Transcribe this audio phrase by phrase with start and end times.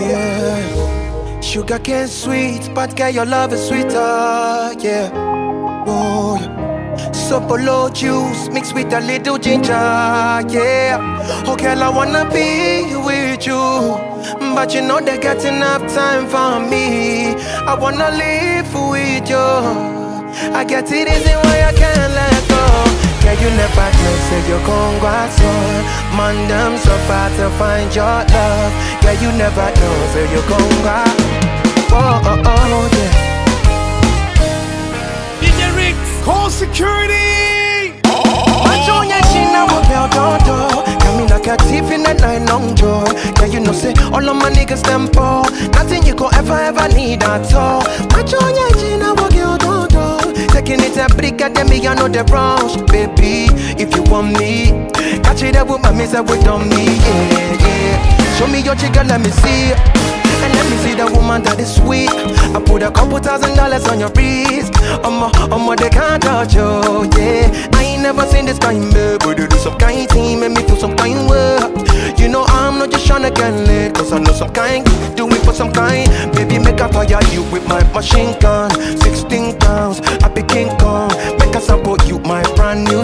[0.00, 1.40] yeah.
[1.40, 5.10] Sugar cane sweet, but girl, your love is sweeter, yeah.
[5.86, 7.10] Oh, yeah.
[7.12, 10.98] Sobolo juice mixed with a little ginger, yeah.
[11.46, 14.16] Oh, girl, I wanna be with you.
[14.54, 17.34] But you know they got enough time for me.
[17.66, 19.36] I wanna live with you.
[20.54, 22.35] I get it easy why I can't let.
[23.26, 25.50] Yeah, you never know, say you gon' go so
[26.16, 28.72] Man, them so far to find your love.
[29.02, 30.98] Yeah, you never know, say you gon' go
[31.90, 33.12] oh, oh, oh, oh, yeah.
[35.40, 37.24] DJ Ricks, call security.
[38.66, 43.04] Machonya china wapea toto Kamina katif in the night long joy
[43.40, 45.42] Yeah, you know say all of my niggas them poor.
[45.72, 47.82] Nothing you could ever ever need at all.
[48.12, 49.95] Machonya china wapea toto
[50.66, 53.46] Taking it a brick at me I know the rush Baby,
[53.80, 54.66] if you want me
[55.22, 58.74] Catch it up with my miss up with on me Yeah, yeah Show me your
[58.74, 59.72] jigger, let me see
[60.46, 62.10] and let me see the woman that is sweet.
[62.54, 64.72] I put a couple thousand dollars on your wrist.
[65.02, 67.50] I'ma, I'ma, they can't touch you, yeah.
[67.74, 69.20] I ain't never seen this kind, babe.
[69.20, 71.58] But you do some kind thing, make me feel some kind way.
[72.16, 74.84] You know I'm not just tryna get lit, cause I know some kind.
[75.16, 76.08] Do it for some kind.
[76.34, 78.70] Baby, make a fire you with my machine gun.
[79.00, 81.10] 16 pounds, I be King Kong.
[81.38, 83.02] Make I support you, my brand new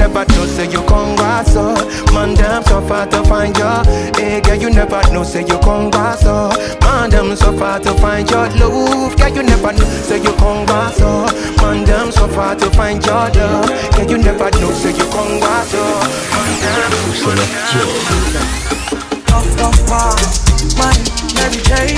[0.00, 1.74] never know, say you come back so.
[2.14, 3.64] Man, damn, so far to find you.
[4.16, 6.48] Hey, girl, you never know, say you come back so.
[6.80, 9.16] Man, damn, so far to find your love.
[9.18, 11.26] Girl, you never know, say you come back so.
[11.60, 13.68] Man, damn, so far to find your love.
[13.94, 15.84] Girl, you never know, say you come back so.
[16.32, 16.92] Man, damn,
[19.36, 20.20] off, off, off,
[20.78, 21.04] money
[21.44, 21.92] every day.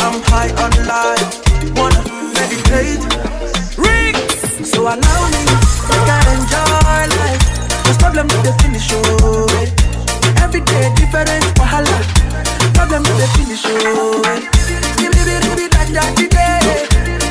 [0.00, 2.02] I'm high on life, wanna
[2.34, 3.23] meditate.
[4.84, 4.98] Allow
[5.32, 5.40] me,
[5.88, 7.40] make I enjoy life.
[7.88, 9.48] Cause problem with the finish, oh.
[10.44, 11.96] Every day different wahala.
[12.76, 14.20] Problem with the finish, oh.
[15.00, 16.84] Give it, give it, that, that, day.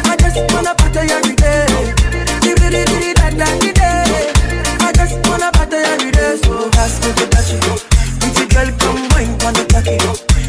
[0.09, 1.93] I just wanna party every day.
[2.41, 4.33] Give it, give it, that, that, day.
[4.81, 6.41] I just wanna party every day.
[6.41, 7.61] So ask me to touch it.
[7.69, 7.77] Oh.
[8.17, 10.01] Pretty girl, come wine on the cocky.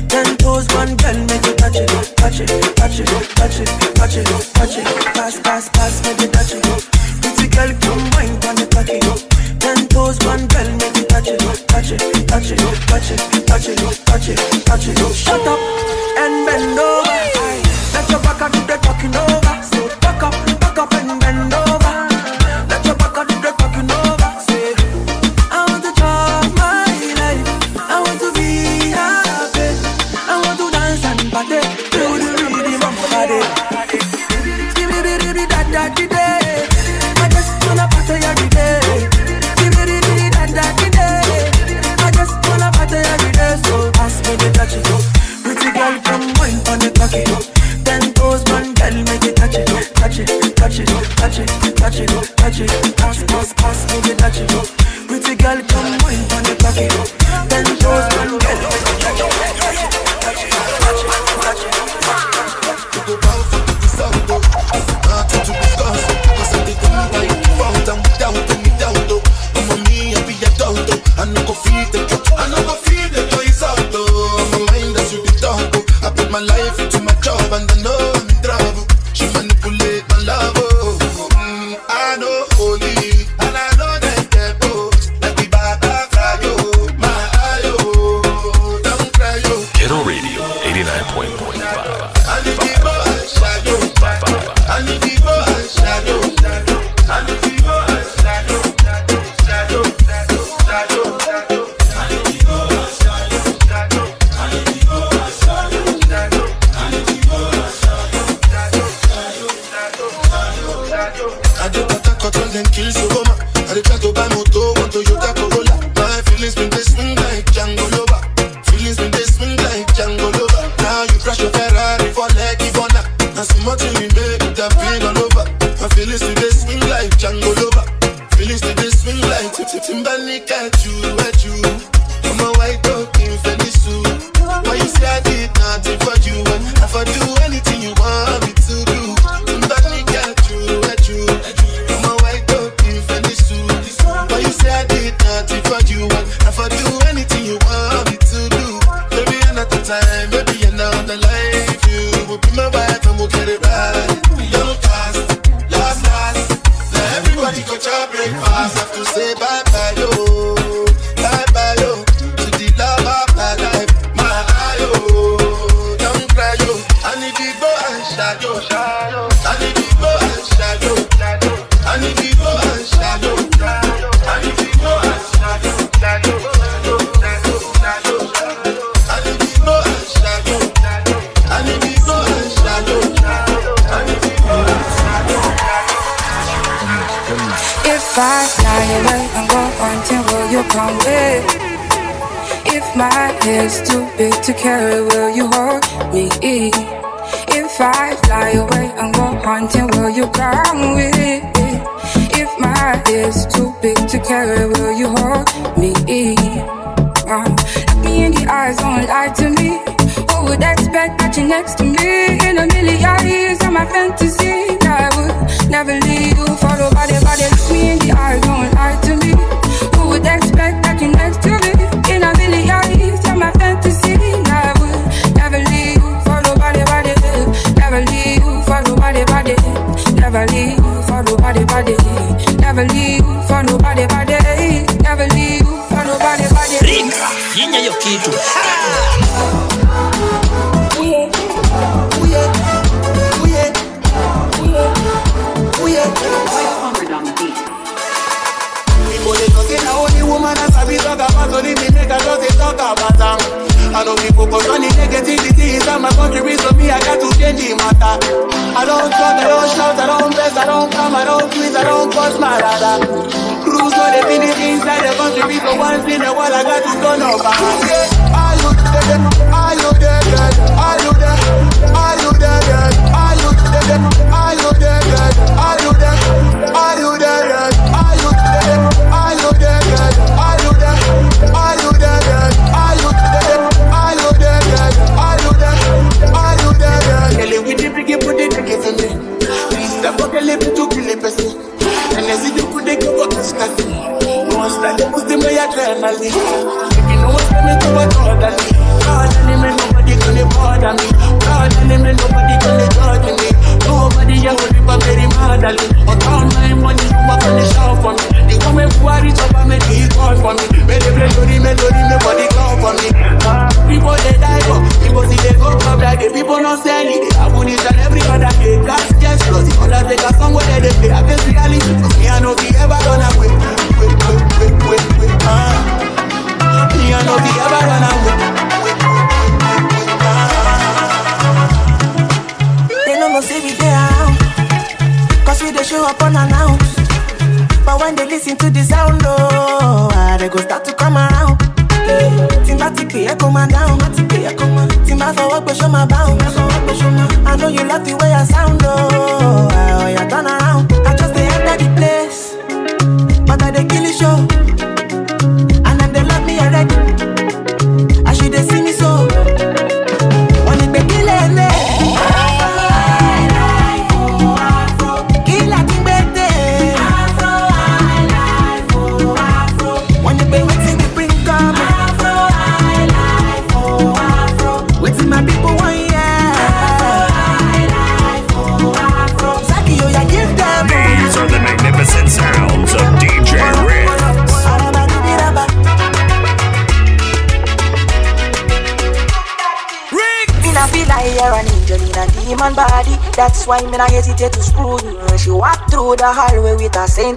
[0.09, 2.49] Ten toes, one girl, make you touch it, touch it,
[2.81, 4.27] touch it, touch it, touch it,
[4.57, 4.87] touch it.
[5.13, 6.34] Pass, pass, pass, make you
[12.35, 12.59] touch it,
[12.89, 15.15] touch it, touch it, touch it, touch it.
[15.15, 15.61] Shut up
[16.19, 16.84] and bend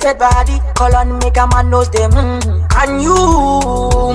[0.07, 2.11] wicked body, color make a man knows them.
[2.11, 2.67] Mm.
[2.77, 3.15] And you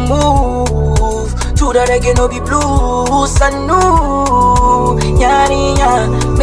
[0.09, 3.82] move to the reggae no be blues and no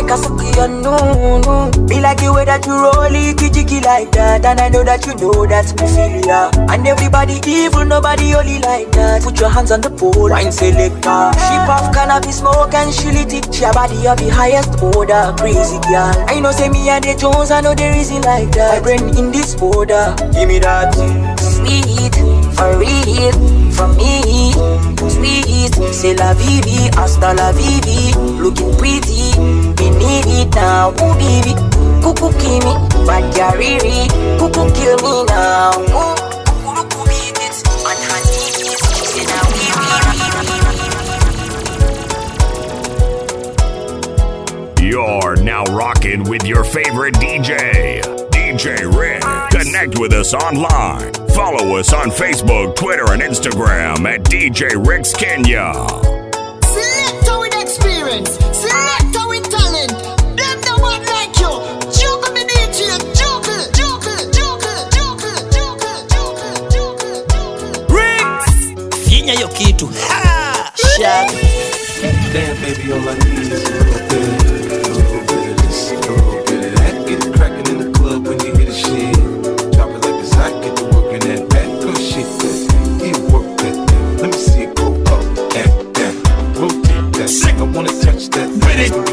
[0.10, 2.02] Cause Be oh.
[2.02, 4.44] like the way that you roll it, jiggy like that.
[4.44, 6.50] And I know that you know that me feel ya.
[6.66, 9.22] And everybody evil, nobody only like that.
[9.22, 11.30] Put your hands on the pole, wine selector.
[11.38, 13.54] She puff cannabis smoke and she lit it.
[13.54, 16.10] She a body of the highest order, crazy girl.
[16.26, 18.82] I know say me and the Jones, I know there isn't like that.
[18.82, 20.90] My brain in this order, give me that.
[21.38, 22.18] Sweet,
[22.58, 23.38] for real,
[23.78, 24.39] for me
[25.08, 25.72] sweet.
[25.92, 26.34] C'est la
[26.98, 27.52] hasta la
[28.40, 29.32] looking pretty.
[29.78, 31.56] We need it now, ooh baby.
[32.40, 32.74] Kimi,
[33.06, 33.34] bad
[34.74, 35.72] kill me now.
[35.94, 36.30] Ooh.
[44.82, 48.19] You're now rocking with your favorite DJ.
[48.50, 49.22] DJ Red.
[49.52, 51.14] Connect with us online.
[51.36, 55.72] Follow us on Facebook, Twitter, and Instagram at DJ Ricks Kenya.
[56.66, 58.32] Select our experience.
[58.58, 59.92] Select our talent.
[60.34, 61.62] Them the one like you.
[61.94, 62.98] Juggle me DJ.
[63.14, 67.96] Juggle, juggle, juggle, juggle, juggle, juggle, juggle, juggle.
[67.96, 69.06] Rex!
[69.08, 69.86] Finya yo kitu.
[69.94, 70.72] Ha!
[70.76, 71.30] Shag.
[72.34, 74.09] Damn, baby, on my knees.
[88.92, 89.10] it.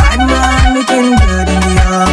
[0.00, 2.12] Bad man looking good in the hall.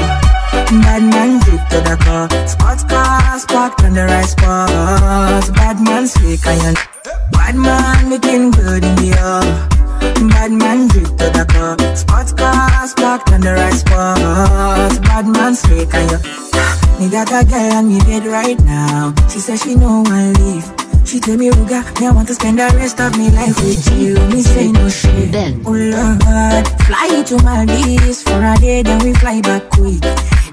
[0.82, 2.28] Bad man zip to the car.
[2.48, 5.50] Sports cars parked on the right spots.
[5.52, 6.78] Bad man slick and
[7.32, 9.48] Bad man looking good in the hall.
[10.30, 11.78] Bad man zip to the car.
[11.96, 15.00] Sports cars parked on the right spots.
[15.00, 16.12] Bad man slick and
[17.00, 19.14] Me got a girl on me bed right now.
[19.30, 20.87] She said she know I leave.
[21.08, 23.88] She tell me, Ruga, me I want to spend the rest of me life with
[23.98, 24.16] you.
[24.28, 25.32] Me say no shit.
[25.32, 30.02] Then, oh Lord, fly to Maldives for a day, then we fly back quick.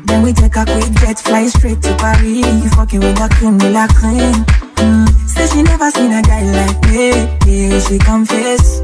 [0.07, 2.23] Then we take a quick jet, fly straight to Paris.
[2.23, 4.47] You fucking with the cream, with the cream.
[4.79, 5.09] Mm.
[5.29, 7.27] Say she never seen a guy like me.
[7.51, 8.81] Yeah, she confess.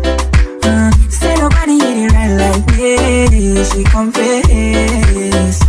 [0.67, 0.91] Mm.
[1.09, 3.65] Say nobody hit it right like me.
[3.71, 5.63] She confess.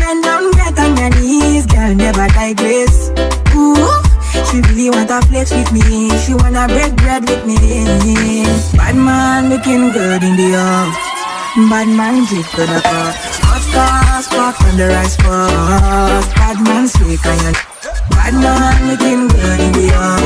[0.00, 3.10] Bend down, get on your knees, girl, never digress.
[4.54, 6.16] She really want to flex with me.
[6.22, 7.58] She wanna break bread with me.
[8.78, 10.94] Bad man looking good in the off.
[11.68, 13.14] Bad man drip to the cup.
[13.34, 16.22] Spot car, spot on the right spot.
[16.36, 17.52] Bad man sweet on your.
[18.10, 20.22] Bad man looking good in the off.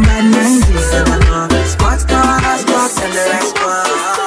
[0.00, 1.52] Bad man drip to the cup.
[1.68, 4.21] Spot car, spot on the right spot.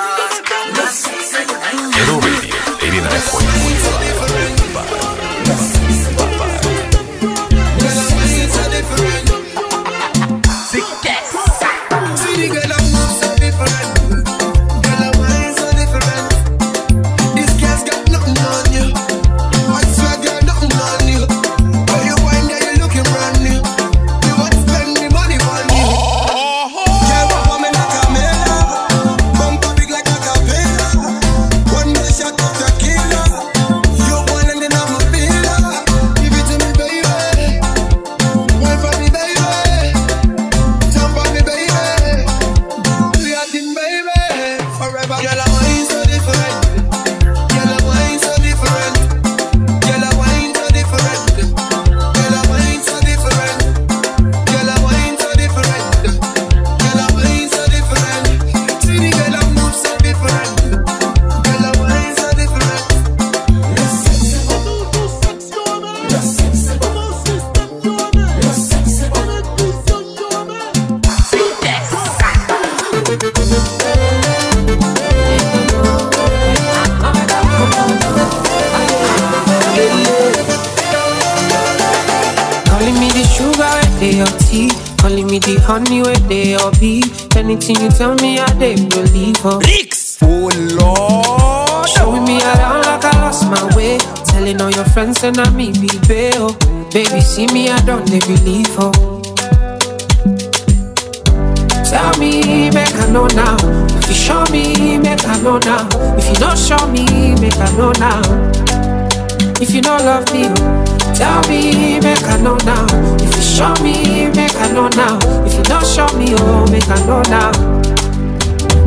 [109.62, 112.86] If you don't love me, oh, tell me, make I know now.
[113.20, 115.18] If you show me, make I know now.
[115.46, 117.52] If you don't show me, oh, make I know now.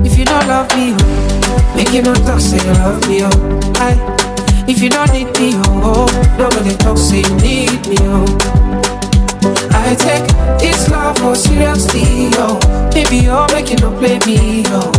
[0.05, 3.73] If you don't love me, oh, make you not talk, say you love me, oh.
[3.77, 3.97] Aye.
[4.69, 8.27] If you don't need me, oh, oh, nobody talk, say you need me, oh.
[9.73, 10.27] I take
[10.61, 12.61] this love for seriously, oh.
[12.93, 14.93] Baby, oh, make you not play me, oh.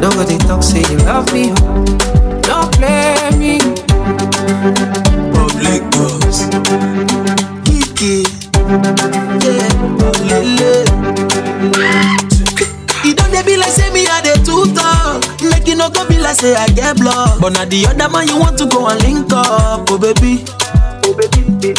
[0.00, 1.84] Nobody talk, say you love me, oh.
[2.42, 3.58] Don't play me.
[5.36, 6.48] Public boss.
[7.68, 8.24] Kiki.
[9.44, 9.68] Yeah.
[10.24, 10.72] Lele.
[13.04, 15.20] E don dey be like say me I dey too talk.
[15.42, 17.38] Make e no go be like say I get block.
[17.40, 20.44] But na the other man you want to go and link up, oh baby.
[21.04, 21.44] Oh baby.
[21.60, 21.76] baby.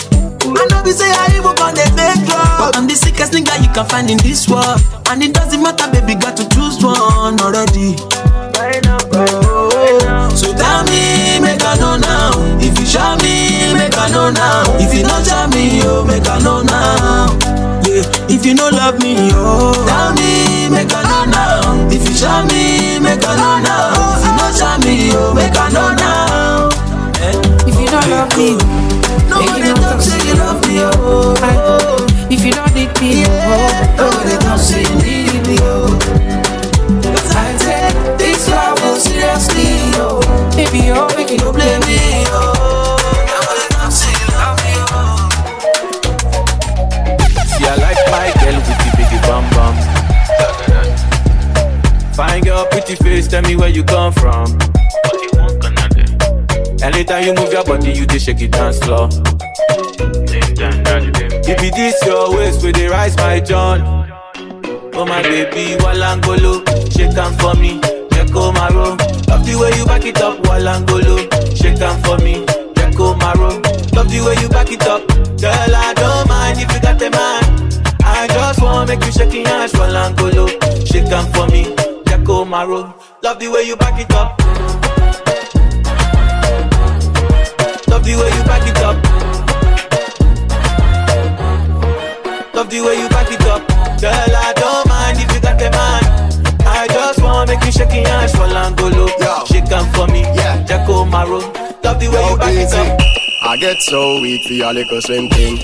[0.50, 3.62] I know be say I even on the fake love But I'm the sickest nigga
[3.62, 4.82] you can find in this world
[5.12, 7.94] And it doesn't matter baby, got to choose one already
[14.00, 14.64] I know now.
[14.80, 17.36] If you don't tell me, oh, make I know now.
[17.86, 21.90] Yeah, if you don't love me, oh Tell me, make I know now.
[21.92, 24.16] If you show me, make I know now.
[24.16, 26.70] If you don't tell me, oh, make I know now.
[27.20, 27.68] Eh.
[27.68, 28.56] If you don't love me,
[29.30, 31.36] Nobody talk say you love me, oh.
[32.30, 34.96] If you don't need me, oh, Nobody talk say you
[53.20, 54.46] pretty tell me where you come from.
[56.82, 59.10] Anytime you move your body, you just shake it dance floor.
[61.52, 63.82] If it is your waist, where they rise my John.
[64.94, 66.64] Oh my baby, Walangolo,
[66.96, 68.96] shake am for me, Jeko Maro.
[69.28, 71.18] Love the way you back it up, Walangolo,
[71.56, 72.46] shake am for me,
[72.76, 73.50] Jeko Maro.
[73.96, 75.06] Love the way you back it up,
[75.40, 75.76] girl.
[75.76, 77.44] I don't mind if you got the man.
[78.02, 80.48] I just wanna make you shake your ass, Walangolo,
[80.86, 81.76] shake am for me,
[82.30, 82.94] go my road.
[83.24, 84.38] Love the way you back it up.
[87.90, 88.98] Love the way you back it up.
[92.54, 93.62] Love the way you back it up.
[94.00, 96.04] Girl, I don't mind if you got a man.
[96.68, 99.10] I just wanna make you shake your hands for Langolo.
[99.20, 99.46] Yo.
[99.46, 100.22] Shake them for me.
[100.22, 100.64] Yeah.
[100.66, 101.40] Jacko Maro.
[101.84, 102.78] Love the way Yo, you back easy.
[102.78, 103.00] it up.
[103.50, 105.58] I get so weak for your little swim thing.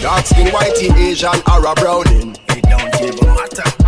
[0.00, 2.36] Dark skin, whitey, Asian, Arab, browning.
[2.50, 3.87] It don't even matter.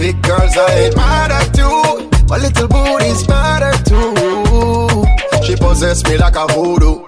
[0.00, 2.08] Big girls I matter too.
[2.26, 5.04] My little booty's matter too.
[5.44, 7.04] She possess me like a voodoo.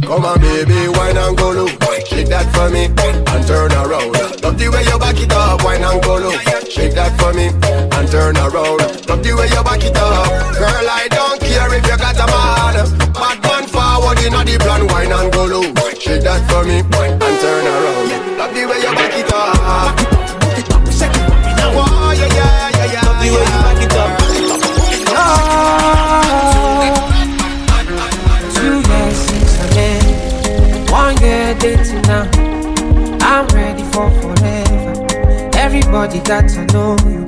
[0.00, 1.68] Come on, baby, wine and go low.
[2.08, 4.16] Shake that for me and turn around.
[4.40, 6.32] Love the way you back it up, wine and go low.
[6.72, 8.80] Shake that for me and turn around.
[9.04, 10.88] Love the way you back it up, girl.
[10.88, 13.12] I don't care if you got a man.
[13.12, 15.68] Bad man forward in the plan, wine and go low.
[16.00, 18.40] Shake that for me and turn around.
[18.40, 19.53] Love the way you back it up.
[23.24, 24.10] The way you back it up.
[25.16, 26.92] Ah.
[28.54, 32.24] Two years since I met, one year dating now.
[33.26, 35.06] I'm ready for forever.
[35.56, 37.24] Everybody got to know you.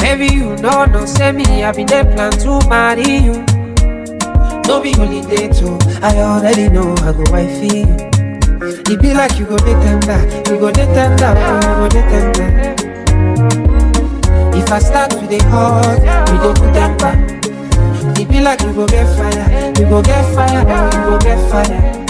[0.00, 3.44] Maybe you know, no, say me, I been there plan to marry you.
[4.66, 5.98] No be holiday too, oh.
[6.02, 7.86] I already know I go wife you.
[8.60, 10.18] It be like you go dey tender,
[10.50, 12.97] you go dey tender, oh, you go dey tender.
[14.58, 17.18] If I start with the hot, we go put them back.
[18.18, 20.60] It be like you go get fire, you go get fire,
[20.92, 22.04] you go get fire.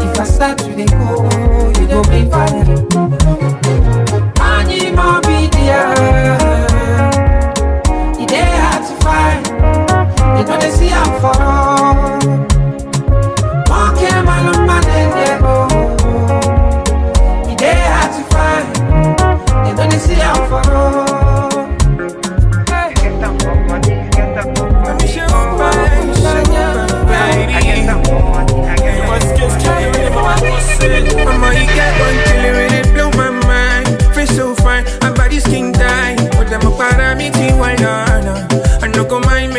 [0.00, 2.66] If I start with the cold, you go fire.
[4.40, 5.46] Animal be.
[8.18, 8.94] It hard to
[10.60, 12.55] they see for all.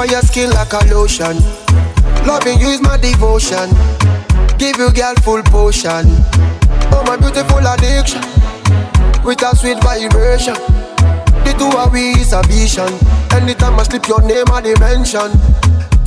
[0.00, 1.36] For your skin like a lotion.
[2.24, 3.68] Loving you is my devotion.
[4.56, 6.08] Give you girl full potion.
[6.88, 8.24] Oh my beautiful addiction.
[9.22, 10.56] With a sweet vibration.
[11.44, 12.88] The two of we is a vision.
[13.36, 15.36] Anytime I slip your name I dimension.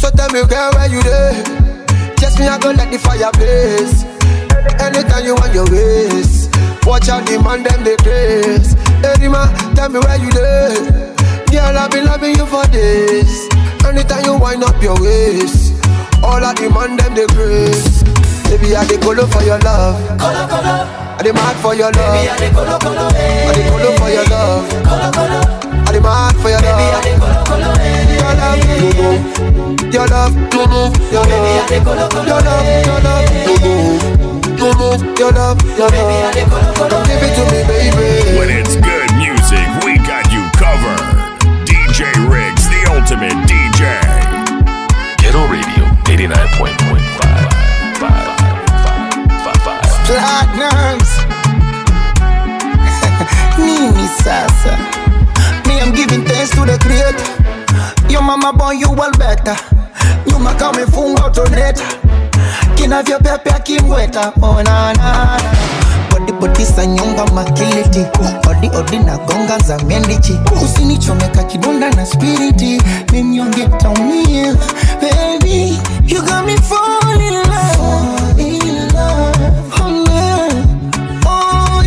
[0.02, 1.38] So tell me girl where you there?
[2.18, 4.10] Just me I go let the fire blaze.
[4.82, 6.50] Anytime you want your ways.
[6.82, 8.74] Watch out the man them they craze.
[9.06, 9.30] Hey
[9.78, 11.14] tell me where you there?
[11.52, 13.53] Girl, I've been loving you for days.
[13.86, 15.74] Anytime you wind up your waist,
[16.24, 18.04] all I demand them the grace.
[18.50, 19.98] Baby, I dey colo for your love.
[20.18, 20.76] Colo colo.
[21.18, 22.14] I dey mad for your love.
[22.14, 23.06] Baby, I dey colo colo.
[23.10, 24.66] I dey colo for your love.
[24.86, 25.40] Colo colo.
[25.84, 26.78] I dey mad for your love.
[26.78, 27.70] Baby, I dey colo colo.
[28.14, 29.14] Your love, you know.
[29.94, 30.90] Your love, you know.
[31.12, 32.26] Your love, Baby, I dey colo colo.
[32.26, 34.02] Your love, your love, you know.
[34.58, 34.94] You know.
[35.18, 35.94] Your love, your love.
[35.94, 36.90] Baby, I dey colo colo.
[36.90, 38.38] Come give it to me, baby.
[38.40, 41.02] When it's good music, we got you covered.
[41.68, 43.63] DJ Ricks, the ultimate DJ.
[45.34, 47.98] Ghetto Radio 89.5.
[50.06, 51.10] Platinums.
[53.58, 54.78] Nini sasa?
[55.66, 57.18] Me I'm giving thanks to the creator.
[58.14, 59.56] Your mama born you well better.
[60.28, 61.84] Nyuma kama umefunga utoneta
[62.76, 64.34] Kinavyopepea akimweta.
[64.42, 65.63] Oh na na Body
[66.44, 68.06] body sa nyonga makiliti
[68.50, 73.40] Odi odi na gonga za miendichi Usinichomeka kidonda na spiriti Mimi
[73.78, 74.56] taumia
[75.02, 79.34] Baby You got me fall in love Fall in love
[81.26, 81.82] Oh,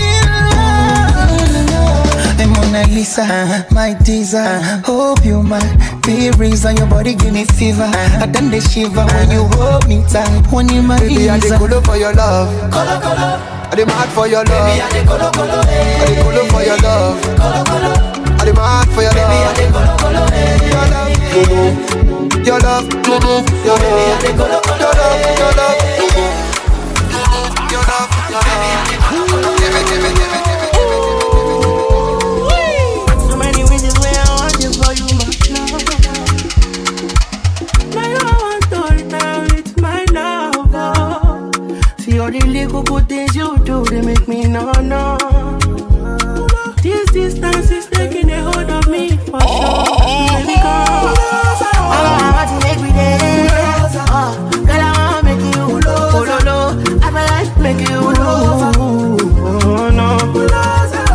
[0.56, 1.40] love.
[1.40, 2.40] In love.
[2.40, 4.60] I'm Lisa my teaser.
[4.84, 5.60] Hope you my
[6.06, 7.90] be reason your body give me fever.
[7.92, 10.46] I done the shiver when you hold me tight.
[10.52, 11.38] When you my Baby, I
[11.82, 12.70] for your love.
[12.70, 13.55] Color, colo.
[13.70, 14.66] I dey mad for your love.
[14.66, 16.00] Baby, I dey colo, colo, eh.
[16.00, 17.16] I dey colo for your love.
[17.36, 17.92] Colo, colo.
[18.40, 19.28] I dey mad for your love.
[19.28, 20.64] Baby, I dey colo, colo, eh.
[20.66, 21.10] Your love,
[22.46, 25.36] your love, your love, your love, Baby, I dey colo, colo, your love, eh.
[25.36, 25.80] your love,
[27.72, 29.25] your love, your love.
[42.16, 45.18] The little good things you do, they make me no no.
[46.82, 49.48] This distance is taking a hold of me for sure.
[50.32, 50.56] Let me.
[50.56, 50.60] I
[52.34, 53.94] want to make dance.
[53.94, 55.76] Girl, I want to make oh,
[59.64, 60.08] oh, no.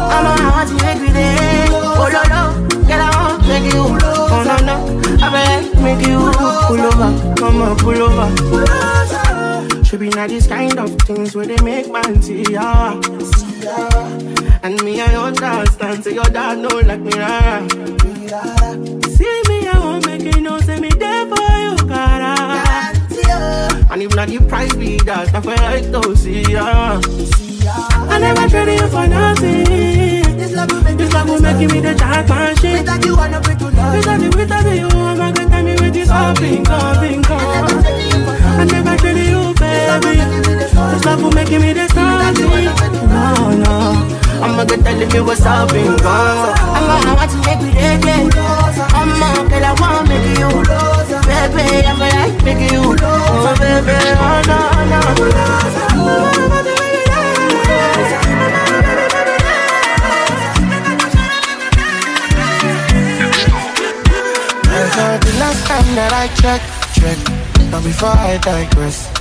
[0.06, 0.16] I
[0.54, 1.10] want to make me.
[1.74, 2.10] Oh.
[2.88, 4.76] Girl, I want to make you oh, no, no.
[5.20, 6.20] I feel like make you
[6.68, 7.10] pull over.
[7.36, 9.21] Come on, pull over.
[9.92, 12.94] Should be not these kind of things where they make man see ya.
[14.64, 16.06] And me, I understand.
[16.06, 17.68] Say your dad know like me, rara.
[19.12, 20.62] See me, I won't make you know.
[20.62, 22.36] Say me there for you, cara.
[22.40, 22.94] Ah.
[23.92, 27.02] And if not the price be that, I feel like to see ya.
[28.08, 29.66] I never traded you for nothing.
[30.38, 32.80] This love will make, this love will make me the jackpot shit.
[32.80, 33.94] Without you, wanna break to love.
[33.98, 38.11] Without you, without you, I'm not gonna tell me with this all being gone.
[40.00, 40.22] Baby.
[40.92, 42.66] This love will make me the something.
[43.10, 43.76] No, no.
[44.42, 46.54] I'ma tell you what's up and gone.
[46.58, 48.34] I'm gonna watch you make me dead,
[48.94, 49.42] I'ma
[49.80, 50.50] want make you.
[51.28, 52.84] Baby, I feel like make you.
[53.02, 54.60] Oh, baby, oh, no,
[54.92, 55.00] no.
[64.66, 67.26] My girl, the last time that I checked, checked,
[67.72, 69.21] now before I digress.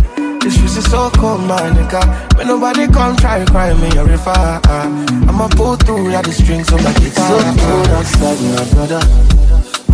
[0.41, 2.01] The streets is so cold, my nigga.
[2.35, 4.59] Me nobody come try to cry me a river.
[5.29, 7.29] I'ma pull through like the strings on my guitar.
[7.29, 9.01] It's so cold outside, my brother.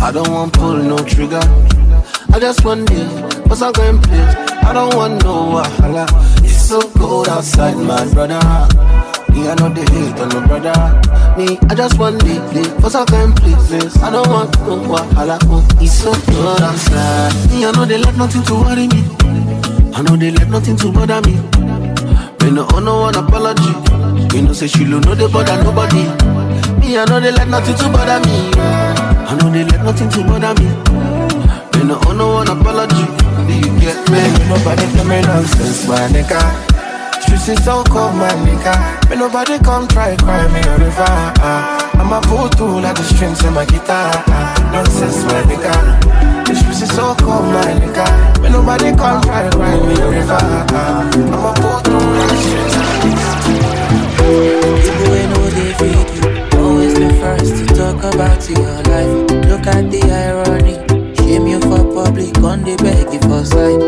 [0.00, 1.42] I don't want pull no trigger.
[2.32, 3.12] I just want this,
[3.46, 4.36] what's I going place?
[4.64, 6.06] I don't want no wahala.
[6.42, 8.40] It's so cold outside, my brother.
[9.28, 10.72] Me, I know the hate on no brother.
[11.36, 14.02] Me, I just want this, this what's I going places?
[14.02, 15.38] I don't want no wahala.
[15.44, 17.34] Oh, it's so cold outside.
[17.50, 19.17] Me, I know they let nothing to worry me.
[19.94, 21.34] I know they let nothing to bother me.
[22.40, 23.72] Me no owe no one apology.
[24.32, 26.04] Me no say she no they bother nobody.
[26.80, 28.50] Me I know they let nothing to bother me.
[28.56, 30.68] I know they let nothing to bother me.
[31.78, 33.04] Me no owe no one apology.
[33.46, 34.18] Do you get me?
[34.18, 36.77] Me nobody tell me nonsense, my nigga.
[37.26, 39.08] Is so cold, my nigga.
[39.10, 41.04] Me nobody come try cry me a river.
[41.40, 41.90] ah.
[41.98, 44.12] I'ma pull through like the strings on my guitar.
[44.28, 44.70] ah.
[44.72, 45.72] Nonsense, my nigga.
[46.46, 48.04] The streets is so cold, my nigga.
[48.42, 50.38] Me nobody come try cry me a river.
[50.38, 51.10] ah.
[51.14, 53.36] I'ma pull through like the strings on my guitar.
[54.84, 56.58] People ain't know they.
[56.58, 59.12] Always the first to talk about your life.
[59.48, 60.76] Look at the irony.
[61.16, 63.80] Shame you for public, on the beg for side.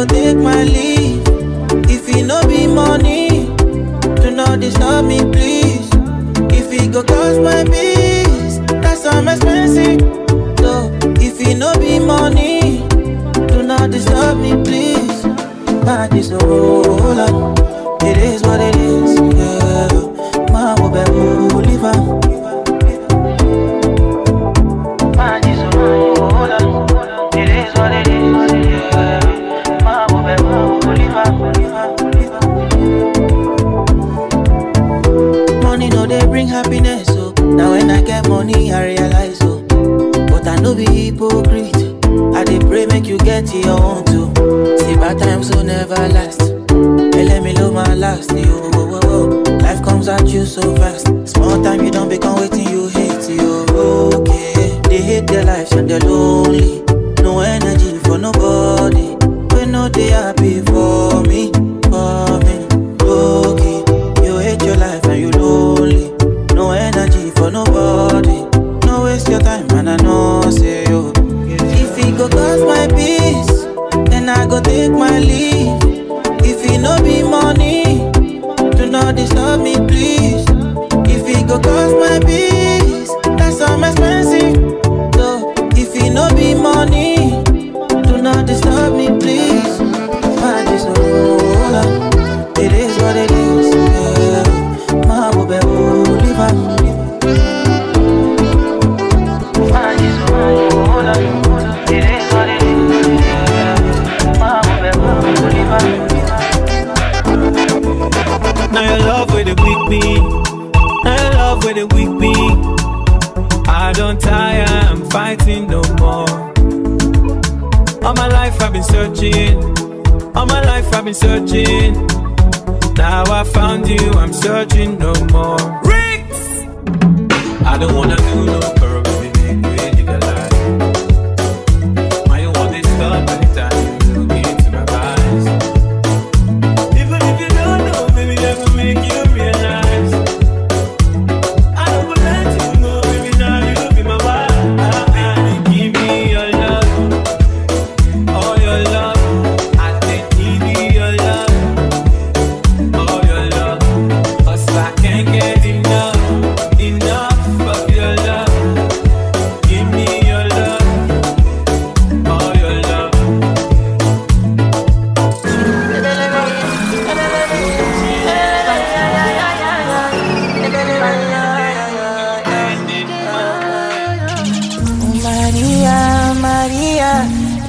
[0.00, 1.20] Go take my leave.
[1.90, 3.46] If it no be money,
[4.22, 5.88] do not disturb me, please.
[6.58, 10.00] If it go cost my peace, that's some expensive.
[10.60, 10.90] So
[11.26, 12.86] if it no be money,
[13.48, 15.22] do not disturb me, please.
[15.84, 17.54] Bad is a roll
[18.02, 19.09] It is what it is,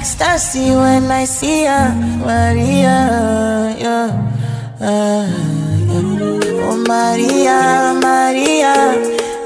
[0.02, 1.94] ecstasy when I see her,
[2.26, 4.10] Maria, yeah,
[4.80, 5.30] uh,
[5.86, 6.02] yeah.
[6.66, 8.98] Oh Maria, Maria,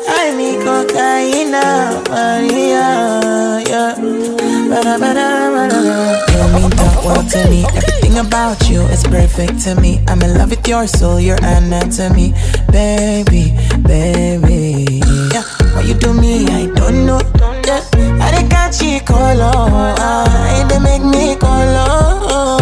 [0.08, 1.60] ay mi cocaine,
[2.08, 2.88] Maria,
[3.68, 3.92] yeah.
[4.72, 5.80] Ba-da, ba-da, ba-da.
[6.32, 7.60] You mean the world to me.
[7.76, 10.00] Everything about you is perfect to me.
[10.08, 12.32] I'm in love with your soul, your anatomy,
[12.72, 13.52] baby,
[13.84, 15.04] baby.
[15.36, 15.44] Yeah,
[15.76, 16.48] why you do me?
[16.48, 17.20] I don't know.
[17.68, 22.55] Yeah they call, oh, Ah, they make me color.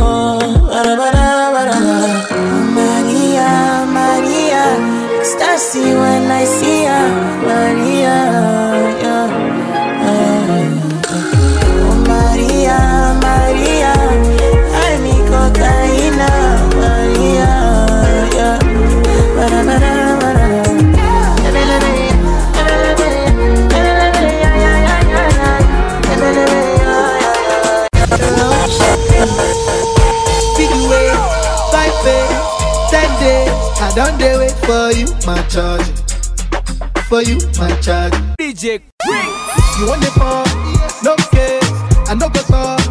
[35.27, 35.87] my charge.
[37.09, 38.13] For you, my charge.
[38.39, 39.31] DJ Ring.
[39.79, 40.45] You want the ball?
[41.03, 41.71] No case.
[42.09, 42.84] I know the ball.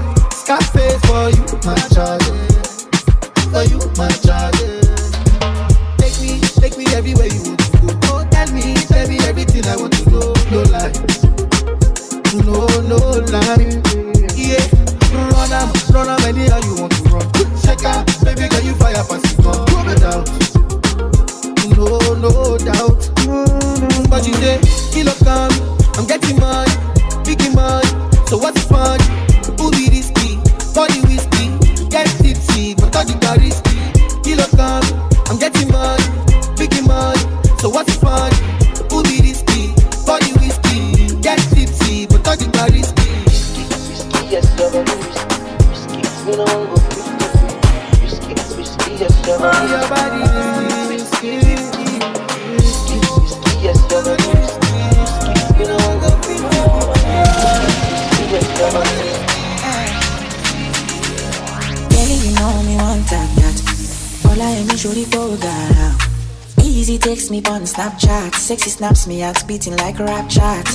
[68.84, 70.66] snaps, me out, beating like a rap chart.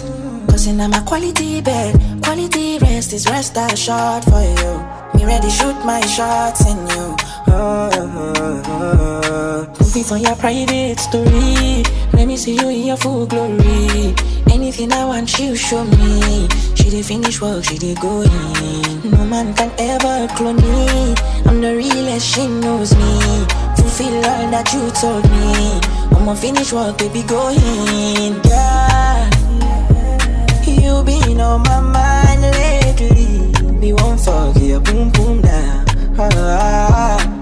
[0.49, 1.93] Cause in I'm a quality bed,
[2.23, 4.73] quality rest is rest assured for you.
[5.15, 7.07] Me ready shoot my shots in you.
[9.79, 11.83] Moving for your private story.
[12.15, 14.15] Let me see you in your full glory.
[14.51, 16.49] Anything I want, you show me.
[16.77, 19.11] She did finish work, she did go in.
[19.11, 21.15] No man can ever clone me.
[21.45, 25.81] I'm the realest, she knows me fulfill all that you told me.
[26.17, 28.35] I'ma finish what baby, be in.
[28.45, 29.31] Yeah.
[30.67, 33.73] You been on my mind lately.
[33.81, 35.85] Me won't forget, boom, boom, now.
[36.19, 37.38] Ah, ah, ah.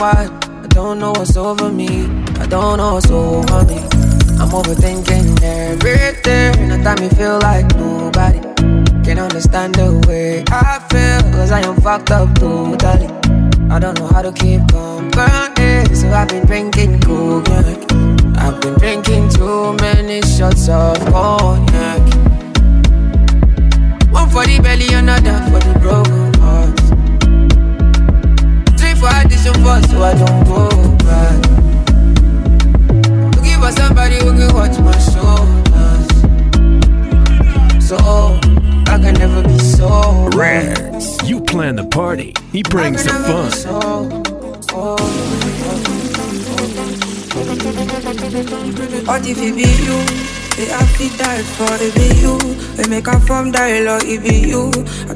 [0.00, 0.28] I
[0.68, 2.06] don't know what's over me.
[2.38, 3.78] I don't know what's over me.
[4.38, 6.70] I'm overthinking everything.
[6.70, 8.38] At time me feel like nobody
[9.02, 11.32] can understand the way I feel.
[11.32, 12.37] Cause I am fucked up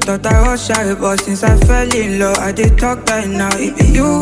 [0.03, 3.49] thought I was shy, but since I fell in love, I did talk right now,
[3.53, 4.21] it be you.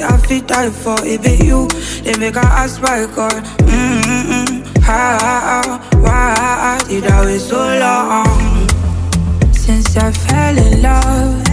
[0.00, 1.66] Have to die for it be you.
[2.04, 3.32] They make a ask by God.
[3.64, 4.66] Mm-mm-mm.
[4.82, 8.68] How, why did I wait so long?
[9.52, 11.46] Since I fell in love,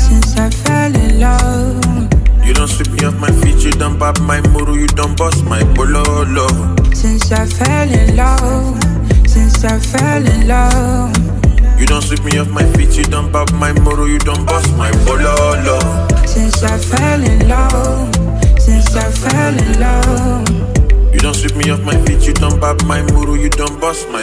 [0.00, 2.46] since I fell in love.
[2.46, 5.44] You don't sweep me off my feet, you don't pop my muru, you don't bust
[5.44, 6.48] my bololo.
[6.94, 8.82] Since I fell in love,
[9.28, 11.29] since I fell in love.
[11.80, 14.70] You don't sweep me off my feet, you don't pop my muru, you don't bust
[14.76, 15.80] my bololo.
[16.28, 18.14] Since I fell in love,
[18.60, 21.14] since I fell in love.
[21.14, 24.08] You don't sweep me off my feet, you don't pop my muru, you don't bust
[24.10, 24.22] my.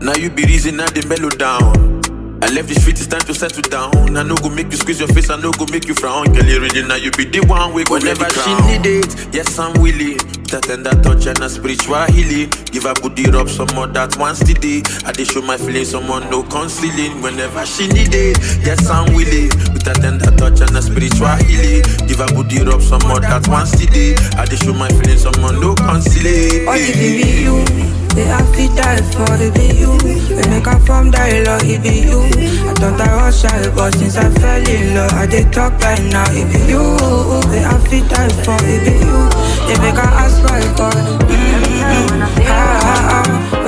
[0.00, 2.02] Now you be reason now the mellow down.
[2.42, 4.16] I left the street, it's time to settle down.
[4.16, 6.32] I no go make you squeeze your face, I no go make you frown.
[6.32, 9.32] Girl, you ready now, you be the one way whenever she need it.
[9.32, 10.18] Yes, I'm willing.
[10.52, 12.50] That tender touch and a spiritual healing.
[12.70, 14.82] Give her booty rub some more that one steady.
[15.06, 17.22] I dey show my feelings, someone no concealing.
[17.22, 19.48] Whenever she need it, yes, I'm willing.
[19.72, 21.80] With that tender touch and a spiritual healing.
[22.06, 24.12] Give her booty rub some more that one steady.
[24.36, 26.66] I dey show my feelings, someone no concealing.
[26.66, 27.91] What if it you?
[28.14, 29.92] They have to die for the be you.
[30.36, 32.20] We make a from dialogue, it be you.
[32.68, 36.02] I thought I was shy, but since I fell in love, I did talk right
[36.12, 36.84] now, it be you.
[37.50, 39.20] They have to die for it be you.
[39.66, 41.04] They make a ask by God.
[41.24, 42.42] Mm-hmm.
[42.44, 43.61] Ah, ah, ah,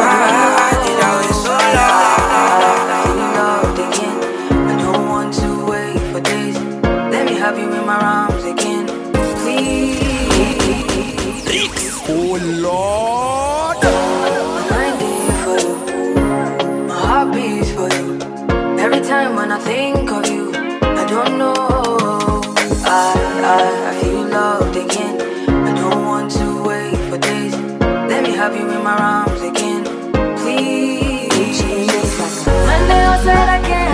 [17.88, 18.18] for you.
[18.78, 20.52] Every time when I think of you,
[21.00, 21.54] I don't know.
[22.86, 23.14] I,
[23.54, 25.14] I, I feel loved again.
[25.68, 27.54] I don't want to wait for days.
[28.10, 29.84] Let me have you in my arms again,
[30.38, 31.58] please.
[32.90, 33.93] They all said I can't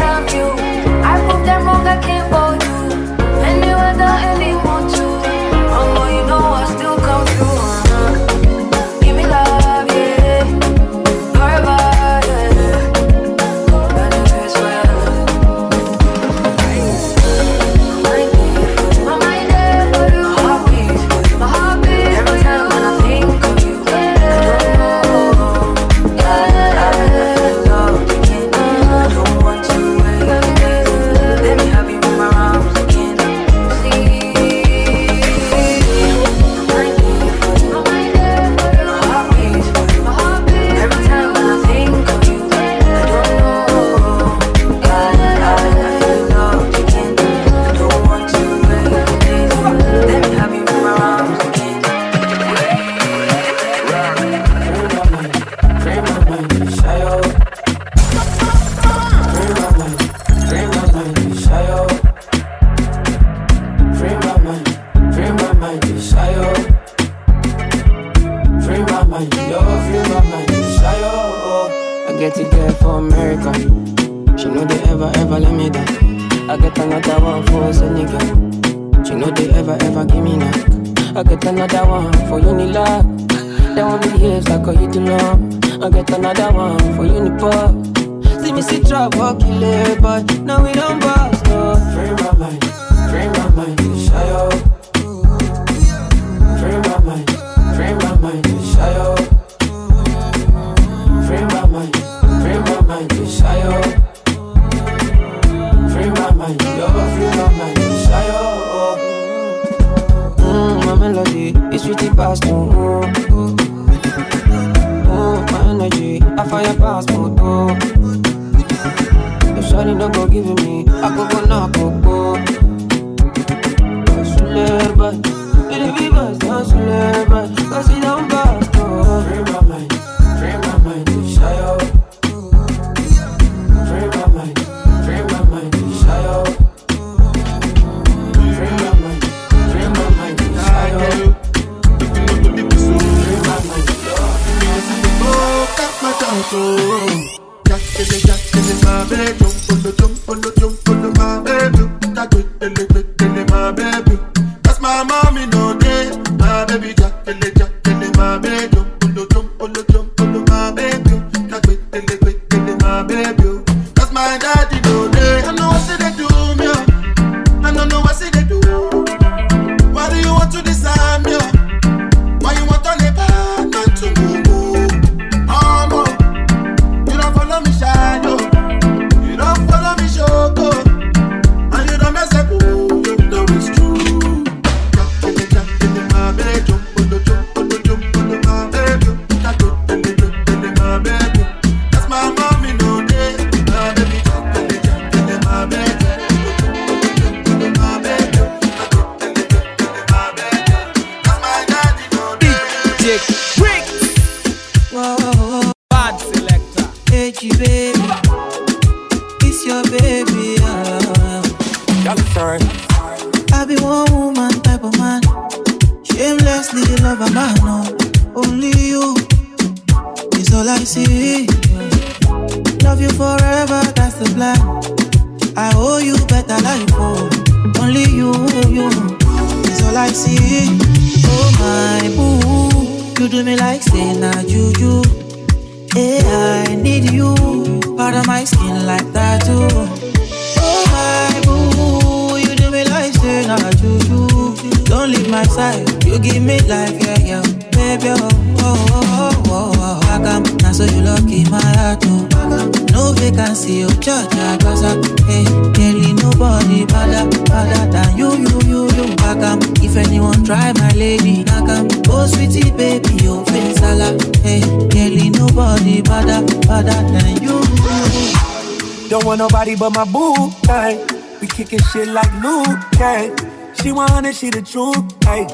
[269.80, 271.02] but my boo, hey.
[271.40, 273.34] We kicking shit like Luke, hey.
[273.80, 275.46] She wanna, she the truth, hey.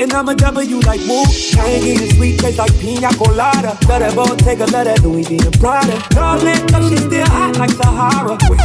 [0.00, 3.76] And I'm a W like Wu Tang, eating sweet taste like pina colada.
[3.88, 6.00] Let that boat take a let that Louis V and Prada.
[6.10, 8.38] Darling, but she still hot like Sahara.
[8.48, 8.60] Wait,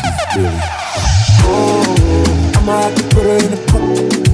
[0.00, 0.60] she's really
[1.44, 4.31] Oh, I'ma have to put her in a coupe.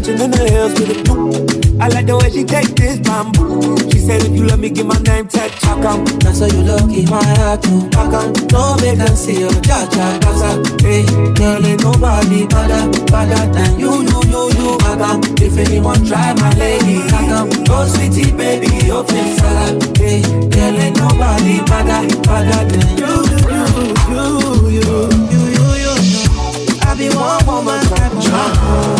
[0.00, 1.76] Punching in the hills with a coupe.
[1.76, 3.76] I like the way she take this bamboo.
[3.92, 6.08] She said if you let me get my name tattooed, how come?
[6.24, 7.60] Now so you lucky my heart.
[7.92, 8.32] How come?
[8.48, 10.56] No vacancy, oh, cha cha casa.
[10.80, 11.04] Hey,
[11.36, 14.68] girl, ain't nobody better, better than you, you, you, you.
[14.80, 15.20] How come?
[15.36, 17.52] If anyone try my lady, how come?
[17.68, 19.84] Oh, sweetie, baby, your face salad.
[20.00, 23.68] Hey, girl, ain't nobody better, better than you, you, you,
[24.16, 24.96] you, you,
[25.28, 25.92] you, you, you.
[26.88, 28.99] I be one woman type of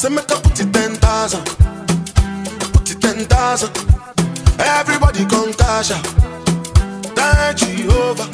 [0.00, 1.44] say make I put it ten thousand,
[2.72, 3.89] put it ten thousand.
[4.78, 6.04] Everybody come cash out.
[7.16, 8.28] Thank Jehovah.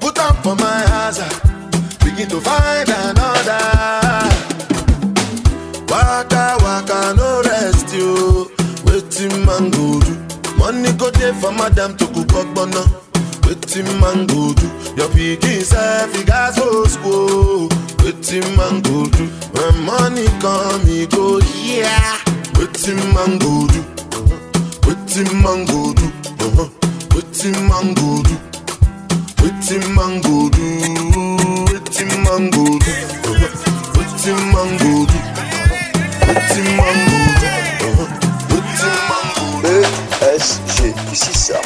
[0.00, 1.26] Put up for my hazard.
[1.32, 1.98] Ah.
[2.04, 3.62] Begin to find another.
[5.88, 8.50] Waka waka no rest you.
[8.86, 10.14] Waiting man go do.
[10.58, 12.82] Money go there for madam to cook up bono.
[12.84, 13.02] Ah.
[13.46, 14.66] Waiting man go do.
[14.96, 17.68] Your pikin self you gas go school.
[18.04, 19.24] Waiting man go do.
[19.54, 22.18] When money come he go yeah.
[22.58, 23.84] Waiting man go do.
[25.08, 26.04] Waiting man go do.
[26.38, 26.68] Uh-huh.
[27.14, 28.36] Waiting man go do.
[29.40, 30.66] Waiting man go do.
[31.72, 32.92] Waiting man go do.
[33.24, 33.48] Uh-huh.
[33.96, 35.18] Waiting man go do.
[36.28, 37.48] Waiting man go do.
[37.88, 38.06] Uh-huh.
[38.50, 39.74] Waiting man go do.
[40.20, 41.58] ESG, ici ça.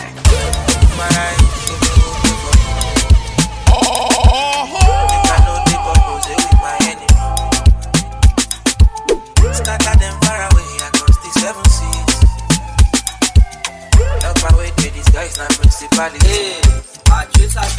[15.88, 16.62] Principality.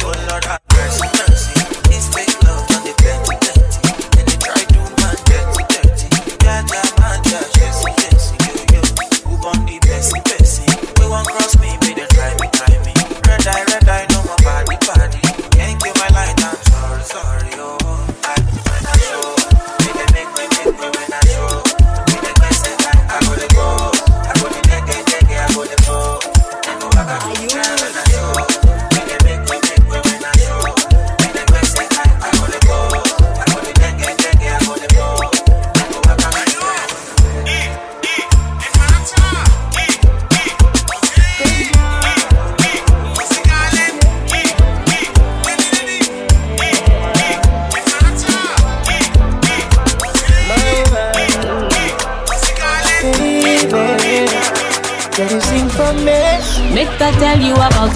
[0.04, 0.73] Oh Lord, have mercy,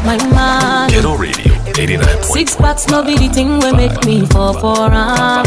[0.00, 0.90] you my man.
[0.90, 2.22] Ghetto Radio 89.
[2.22, 5.46] Six packs no be the thing will make me fall for am.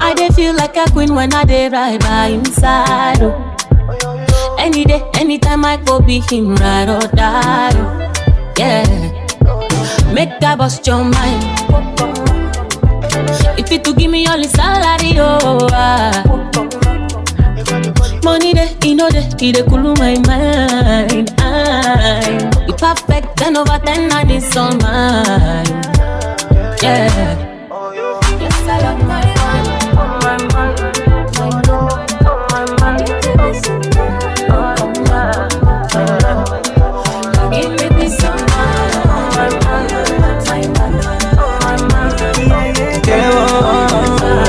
[0.00, 3.22] I dey feel like a queen when I dey ride by inside.
[3.22, 4.56] Oh.
[4.58, 7.72] Any day, anytime I go be him ride or die.
[7.74, 7.98] Oh.
[8.58, 11.42] Yeah, make I bust your mind.
[13.58, 15.68] If you to give me all the salary, oh.
[15.72, 16.22] Ah.
[18.24, 21.30] Money dey, you know dey, he dey cool my mind.
[21.38, 22.51] I, you
[22.82, 25.70] perfect, ten over ten, and it's all mine.
[26.82, 27.38] Yeah.
[28.42, 29.64] Yes, I love my man.
[29.94, 30.74] Oh, my man.
[31.38, 32.10] My man.
[32.26, 32.98] Oh, my man.
[34.50, 34.66] Oh,
[35.94, 36.62] my man.
[37.54, 38.94] Give me peace of mind.
[39.38, 39.46] My
[40.42, 41.22] time, my mind.
[41.38, 42.10] Oh, my man.
[42.50, 42.98] My man.
[43.06, 43.46] Oh,
[43.92, 44.42] my man.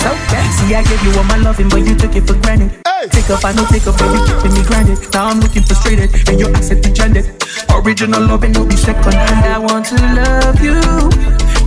[0.00, 0.10] So
[0.56, 2.87] See, I gave you all my loving, but you took it for granted.
[3.30, 4.98] Up, I know, take up, baby, keeping me grounded.
[5.12, 7.26] Now I'm looking frustrated, and your accent dejected.
[7.68, 9.44] Original loving, no be second hand.
[9.44, 10.80] I want to love you,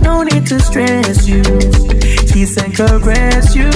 [0.02, 1.42] no need to stress you.
[2.26, 3.70] Kiss and caress you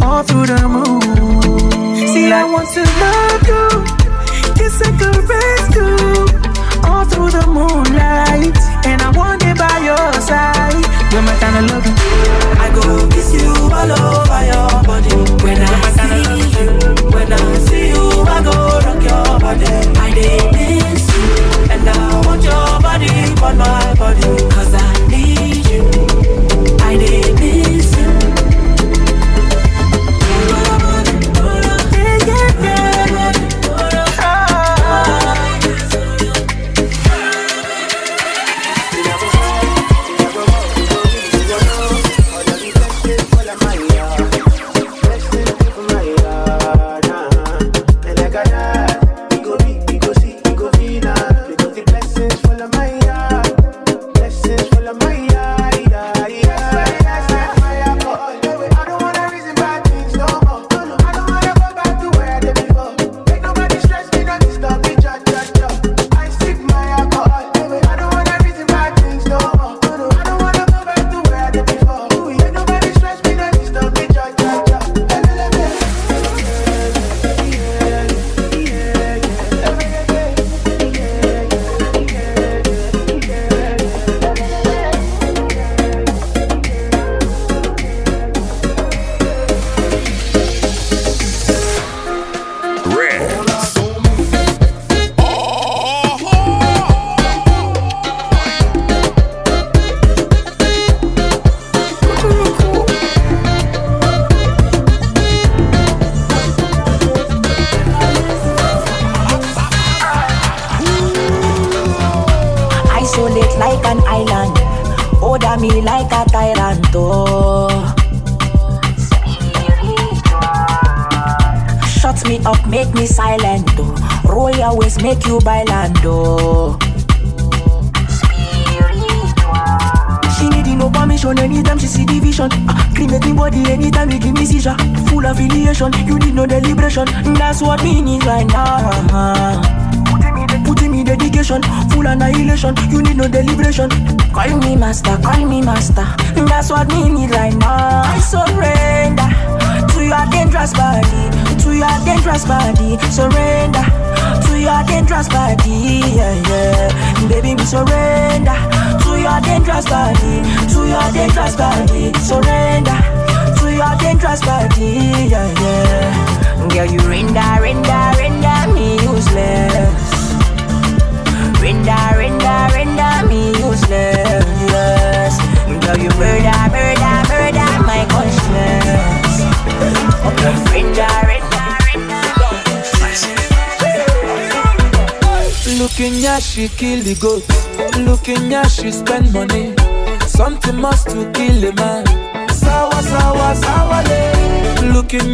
[0.00, 2.08] all through the moon.
[2.08, 6.13] See, I want to love you, kiss and caress you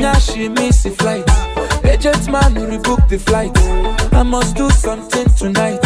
[0.01, 1.25] yeah, she miss the flight.
[1.85, 3.53] Agent man rebook the flight.
[4.13, 5.81] I must do something tonight.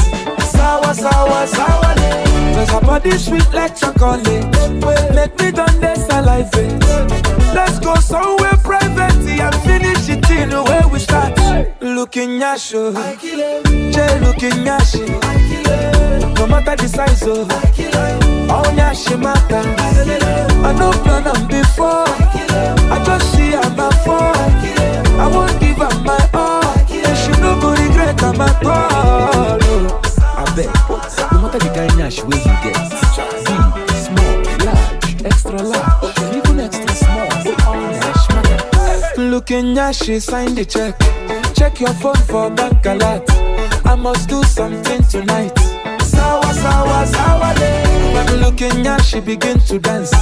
[0.53, 2.55] Sawa, sawa, sawa, le.
[2.55, 4.25] Cause her body sweet like chocolate.
[5.15, 6.73] Make me done this salivate.
[7.55, 11.37] Let's go somewhere private and finish it in the way we start.
[11.81, 12.93] Looking yasho,
[13.93, 15.07] Jay looking yashi.
[16.39, 17.51] No matter the size of,
[18.51, 19.63] all yashi matter.
[20.67, 22.05] I no plan on before,
[22.91, 24.35] I just see her my phone.
[25.21, 26.63] I won't give up my all.
[26.89, 29.61] She no regret I'm my ball.
[30.37, 30.71] I bet.
[31.33, 32.77] No matter the kind nash where you get,
[33.47, 33.63] big,
[34.05, 34.37] small,
[34.67, 37.29] large, extra large, and even extra small.
[38.03, 39.23] Nash matter.
[39.23, 40.95] Looking nash, she signed the check.
[41.55, 43.25] Check your phone for bank alert.
[43.85, 45.57] I must do something tonight.
[46.03, 48.13] Sour, sour, sour day.
[48.15, 50.13] When looking nash, she begin to dance.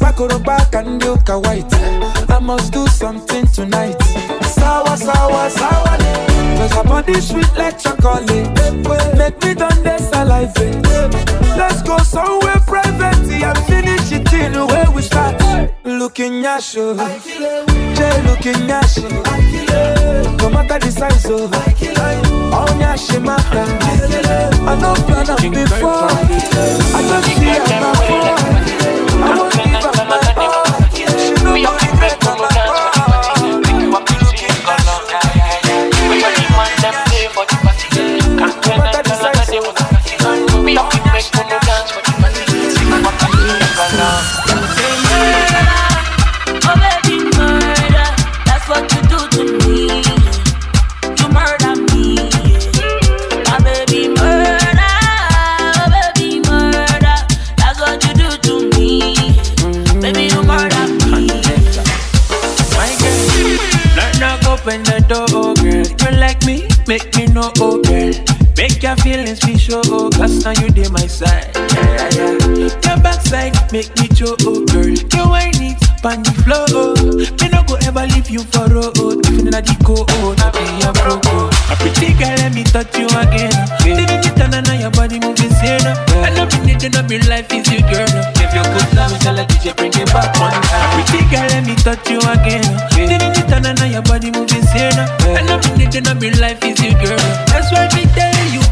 [0.00, 1.72] Back on back and look a white.
[1.72, 2.26] Eh?
[2.28, 4.00] I must do something tonight.
[4.42, 6.56] Sawa, sawa, sawa day.
[6.58, 8.30] Cause her body sweet like chocolate.
[8.30, 9.16] Eh?
[9.16, 10.52] Make me done this alive.
[10.56, 11.56] Eh?
[11.56, 15.40] Let's go somewhere private and finish it in the way we start.
[15.84, 16.96] Looking at you.
[17.96, 19.08] Jay looking at you.
[20.38, 21.52] No matter the size of
[22.52, 23.66] On your she matter
[24.68, 26.08] I know plan up before
[26.94, 28.66] I just see her phone
[29.22, 29.75] I won't
[31.56, 31.62] She
[69.16, 71.48] feelings be show, oh, oh, cause now you dey my side.
[71.56, 72.68] Yeah, yeah, yeah.
[72.84, 74.92] Your backside make me show, oh girl.
[74.92, 76.92] You ain't it, pan the floor, oh.
[77.40, 78.92] Me no go ever leave you for road.
[79.32, 81.48] Even in a deco, oh, not oh, be a broco.
[81.72, 83.52] A pretty girl, let me touch you again.
[83.80, 85.80] Didn't you turn on your body moving sane?
[85.86, 86.26] Oh.
[86.26, 88.08] I know be needing up your life is you, girl.
[88.36, 90.60] If you could love tell a DJ bring it back one time.
[90.60, 92.68] A pretty girl, let me touch you again.
[92.92, 94.92] Didn't you turn on your body moving sane?
[95.32, 97.16] I know be needing up your life is you, girl.
[97.48, 98.65] That's why me tell you.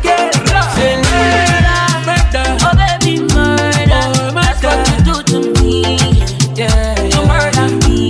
[0.76, 2.42] Murder.
[2.66, 4.02] Oh baby, murder.
[4.10, 5.96] Oh, That's what you do to me.
[6.56, 8.08] Yeah, You murder me.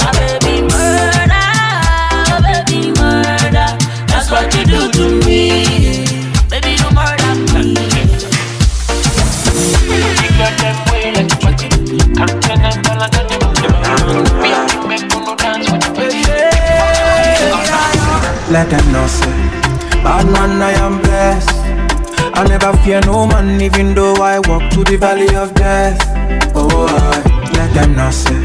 [0.00, 1.46] My baby, murder.
[2.32, 3.68] Oh baby, murder.
[4.08, 6.06] That's what you do to me.
[6.48, 7.76] Baby, you murder me.
[18.48, 19.35] Let them know say
[20.06, 21.50] Bad man I am blessed.
[22.38, 25.98] I never fear no man even though I walk through the valley of death.
[26.54, 28.38] Oh I let them know say.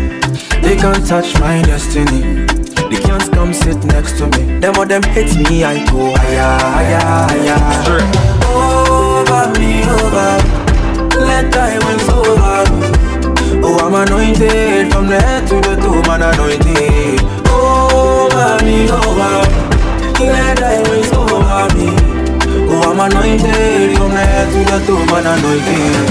[0.64, 2.48] They can't touch my destiny.
[2.90, 4.58] They can't come sit next to me.
[4.60, 8.02] Them or them hate me I go higher higher higher.
[8.50, 10.32] Over me over.
[11.30, 12.66] Let thy wings over
[13.64, 17.22] Oh I'm anointed from the head to the toe man anointed.
[17.54, 19.21] Over me over
[23.02, 26.06] anointed the head to the toe, man anointed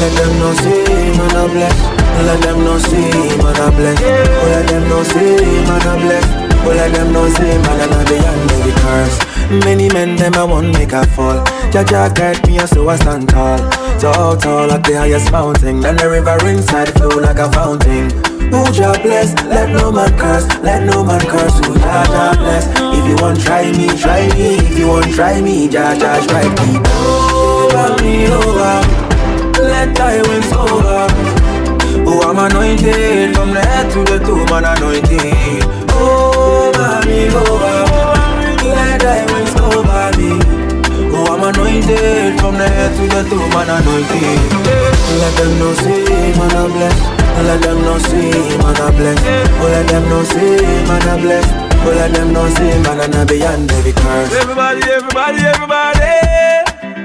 [0.00, 1.78] Let them know say, man I bless.
[2.24, 5.36] Let them know say, man I bless let them know say,
[5.68, 9.18] man I bless let them know say, man I not beyond every curse
[9.64, 13.28] Many men, them I won't make a fall Jah Jah guide me, so I stand
[13.28, 13.58] tall.
[14.00, 15.84] Tall, tall, at the highest mountain?
[15.84, 20.46] And the river inside flow like a fountain who Jah bless, let no man curse,
[20.62, 21.58] let no man curse.
[21.66, 22.64] Who Jah Jah bless.
[22.96, 24.62] If you want try me, try me.
[24.62, 26.78] If you want try me, Jah Jah strike me.
[26.94, 28.74] Over me, over.
[29.58, 31.06] Let thy wings over.
[32.06, 35.64] Oh, I'm anointed from the head to the toe, man anointed.
[35.90, 37.76] Over me, over.
[38.70, 40.30] Let thy wings over me.
[41.16, 44.38] Oh, I'm anointed from the head to the toe, man anointed.
[45.20, 47.23] Let them know, say, man, I'm blessed.
[47.42, 49.24] Let them know, say, man, I'm blessed.
[49.60, 51.52] Oh, let them know, say, man, I'm blessed.
[51.84, 54.32] Oh, let them know, say, man, I'm not beyond every curse.
[54.32, 56.00] Everybody, everybody, everybody.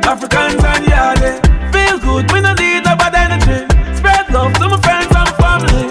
[0.07, 1.35] Africans and Yardie.
[1.73, 3.67] Feel good, we no need no bad energy.
[3.97, 5.85] Spread love to my friends and family.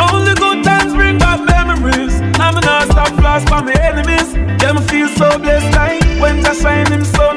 [0.00, 2.14] Only good times bring back memories.
[2.40, 4.32] I'm not stop flash for my enemies.
[4.62, 7.35] Them feel so blessed like when just shine him sun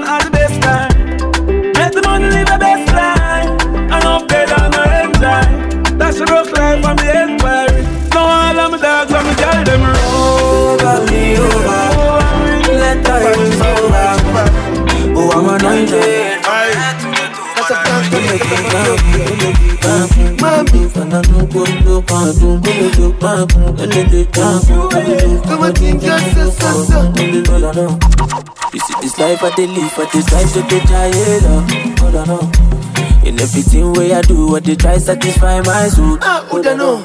[28.71, 31.65] You see this life I dey live, I dey try to dey try it up.
[32.29, 32.51] Oh.
[33.25, 36.17] In everything way I do, I dey try satisfy my soul.
[36.21, 37.03] Hold on, oh.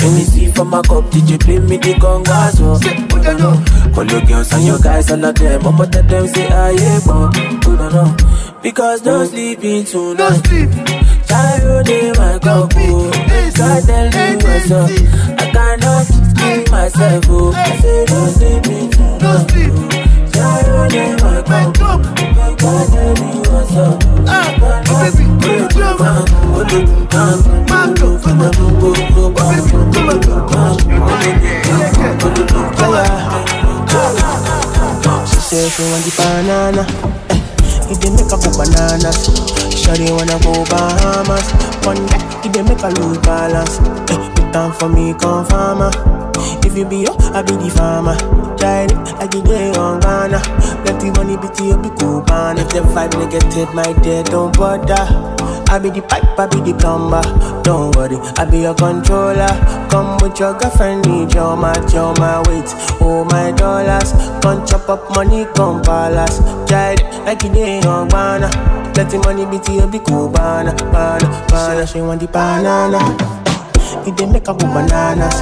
[0.00, 2.60] Let me see from my cup, did you play me the congas?
[2.60, 3.92] Oh, oh.
[3.94, 5.66] Call your girls and your guys, all of them.
[5.66, 8.58] I'ma tell them say I yeah, but hold on, oh.
[8.62, 10.18] Because no sleeping tonight.
[10.18, 10.97] No sleep.
[11.88, 13.10] In my cup, oh.
[13.56, 14.90] God tell me what's up.
[15.40, 17.52] I cannot keep myself, oh.
[17.52, 19.22] I say no sleeping tonight.
[19.22, 19.72] No sleep.
[20.94, 22.00] In my cup.
[22.58, 24.02] God tell me what's up.
[24.28, 24.48] Ah,
[24.86, 26.98] baby, put your
[35.28, 36.82] She say she want the banana.
[37.90, 39.77] Eh, dey make her go bananas.
[39.88, 41.48] Shawty wanna go Bahamas.
[41.86, 41.96] One
[42.44, 43.78] it dey make her lose balance.
[44.12, 45.90] Eh, time for me, come farmer.
[46.62, 48.14] If you be yo, I be the farmer.
[48.58, 50.40] Child, I get day on Ghana.
[50.84, 51.88] Plenty money, bitty, you be
[52.28, 52.58] man.
[52.58, 55.08] If the vibe negative, my dear, don't bother.
[55.70, 57.22] I be the pipe, I be the plumber.
[57.62, 59.48] Don't worry, I be your controller.
[59.88, 62.68] Come with your girlfriend, need your match, your my weight,
[63.00, 64.12] oh my dollars.
[64.42, 66.38] Come chop up money, come palace.
[66.68, 68.08] Child, like you day on
[68.98, 69.08] Ghana.
[69.10, 71.86] Plenty money, bitty, you be cool, banana, banana, banana.
[71.86, 72.98] She want the banana.
[74.06, 75.34] It dey make her go bananas.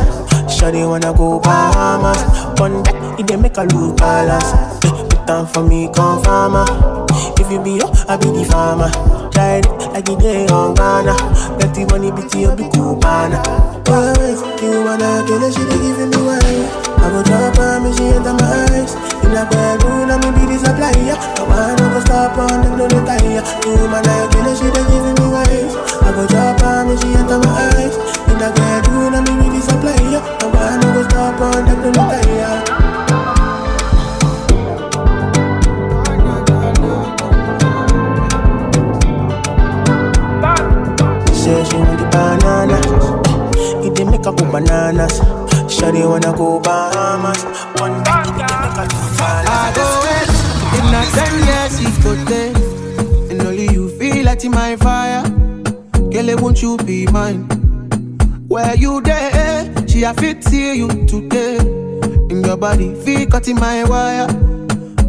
[0.52, 2.60] Shawty wanna go Bahamas.
[2.60, 4.52] One day it dey make her lose balance.
[4.80, 6.64] Put time for me, come farmer.
[7.38, 8.90] If you be yo, I be the farmer.
[9.38, 11.14] It like it day on Ghana.
[11.58, 13.40] Plenty money, bitty, you be cool, banana.
[13.88, 16.66] Always, you wanna kill her, she dey giving me wine.
[17.00, 18.94] I go drop her, me she enter my eyes.
[19.26, 21.16] In a bedroom, I me be the supplier.
[21.44, 23.42] One no go stop on them, no retire.
[23.66, 25.68] You wanna kill her, she dey giving me wine.
[26.06, 27.94] I go drop her, me she enter my eyes.
[28.30, 30.20] In a bedroom, I me be the supplier.
[30.46, 33.66] One no go stop on them, no retire.
[41.32, 42.78] Say she want the banana.
[43.86, 45.20] It dey make her go bananas.
[45.70, 47.44] Shawty wanna go Bahamas.
[47.80, 47.95] One
[48.78, 50.36] I go west
[50.76, 55.22] in a ten years it go take, and only you feel like in my fire.
[56.10, 57.44] Girl, won't you be mine?
[58.48, 59.88] Where you there?
[59.88, 61.56] She a fit see you today.
[62.28, 64.28] In your body, feel cut in my wire.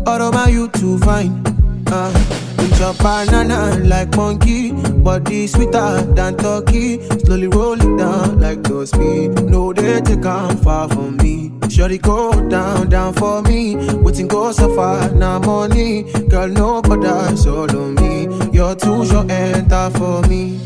[0.05, 1.45] All over you to find.
[1.91, 2.11] Uh,
[2.57, 7.01] with your banana like monkey, body sweeter than turkey.
[7.19, 9.43] Slowly roll it down like those speed.
[9.43, 11.51] No, they take on far from me.
[11.69, 13.75] Shorty go down, down for me.
[13.95, 16.03] Waiting go so far, now money.
[16.29, 18.27] Girl, no bother, solo me.
[18.51, 20.59] You're too short, enter for me.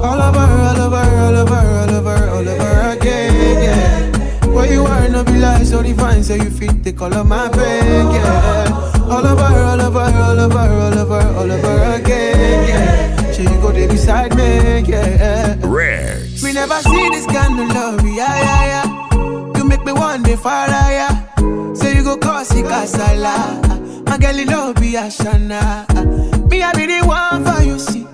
[0.00, 4.46] All over, all over, all over, all over, all over again, yeah.
[4.46, 7.48] Where you are, no be like so define, so you fit the color of my
[7.48, 8.97] brain, yeah.
[9.10, 13.32] All over, all over, all over, all over, all over again, yeah.
[13.38, 15.56] You go there beside me, yeah.
[15.60, 16.28] Red.
[16.42, 19.56] We never see this kind of love, yeah, yeah, yeah.
[19.56, 21.08] You make me one day far higher.
[21.74, 24.06] Say you go cause it casala.
[24.06, 25.86] My girl, you love be a shana.
[26.50, 28.06] Me, I be the one for you, see.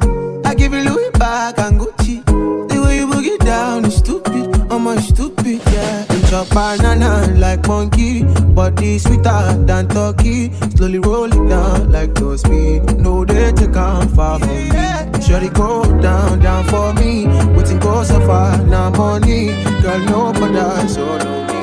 [0.45, 2.25] I give you Louis back and Gucci.
[2.69, 4.55] The way you boogie down is stupid.
[4.71, 5.44] I'm a stupid, yeah.
[6.35, 8.25] Chop banana like monkey.
[8.59, 10.53] Body sweeter than turkey.
[10.75, 12.83] Slowly roll it down like those speed.
[12.99, 15.23] No, they take on far from me.
[15.23, 17.27] Shorty go down, down for me.
[17.55, 19.47] Waiting go so far, now money.
[19.81, 21.61] Girl, no bother, solo me.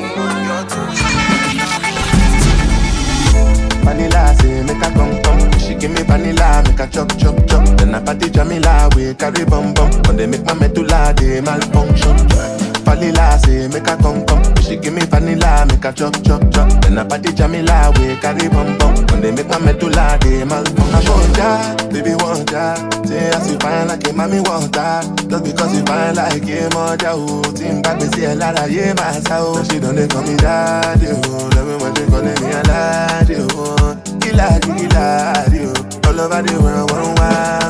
[3.84, 5.58] Vanilla say make her come come.
[5.58, 7.64] She give me vanilla, make a chop chop chop.
[7.76, 9.90] Then I party Jamila, we carry bum bum.
[10.06, 12.61] When they make my medulla, they malfunction.
[12.84, 14.42] Vanilla say make her come come.
[14.62, 16.68] She give me vanilla, make her chop chop chop.
[16.82, 18.94] Then I party Jamila, we carry bum bum.
[19.10, 20.94] When they make my medulla, they malfunction.
[20.94, 22.74] I want ya, baby want ya.
[23.04, 25.02] Say as you fine like a mommy want ya.
[25.28, 27.42] Just because you fine like a mother, oh.
[27.54, 29.62] Team back me say a lot of yeah, my soul.
[29.64, 31.50] She don't they call me daddy, oh.
[31.54, 33.96] Love me when they calling me a daddy, oh.
[34.20, 36.08] Killer, killer, oh.
[36.08, 37.61] All over the world, I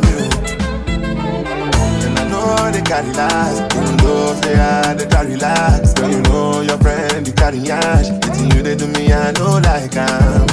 [2.63, 6.79] know they carry last Even though they are they try relax Girl, you know your
[6.79, 8.09] friend, they carry ash.
[8.09, 10.47] It's you they do me, I know like I'm.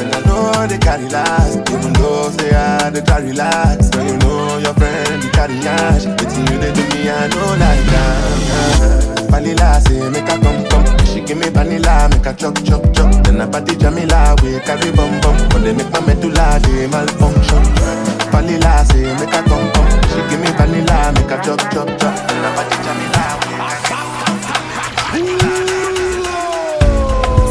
[0.00, 4.16] And I know they carry last Even though they are they try relax Girl, you
[4.18, 6.04] know your friend, they carry ash.
[6.06, 9.30] It's you they do me, I know like I'm.
[9.30, 13.10] Vanilla say make her come come She give me vanilla, make her chop chop chop.
[13.24, 15.36] Then I party Jamila, we carry bum bum.
[15.50, 20.40] When they make my medulla, they malfunction Vanilla say make her come come She give
[20.40, 23.54] me vanilla, make her chop chop chop Then I party Jamila, we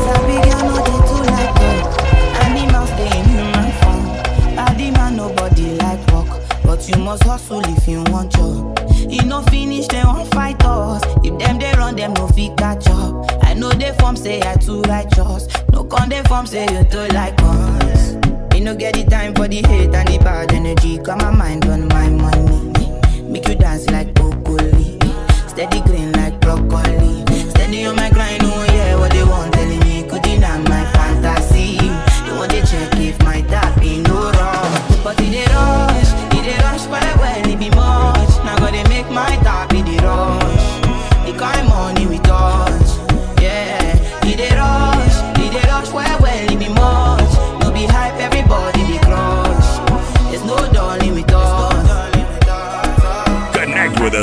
[0.04, 1.88] Sabi girl no dey too like work.
[2.44, 3.20] Animals dey.
[4.56, 6.30] Body man nobody like work,
[6.64, 8.78] but you must hustle if you want job.
[9.10, 11.02] E no finish dem wan fight us.
[11.24, 13.32] If dem dey run dem no fit catch up.
[13.44, 15.48] I know dey form say I too righteous.
[15.72, 18.16] No con dey form say you too like us.
[18.64, 20.98] No get the time for the hate and the bad energy.
[20.98, 22.72] Got my mind on my money.
[23.22, 24.98] Make you dance like broccoli.
[25.50, 27.26] Steady green like broccoli.
[27.50, 28.43] Steady on my grind,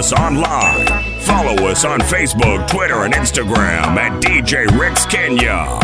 [0.01, 0.86] us online.
[1.20, 5.78] Follow us on Facebook, Twitter, and Instagram at DJ Ricks Kenya.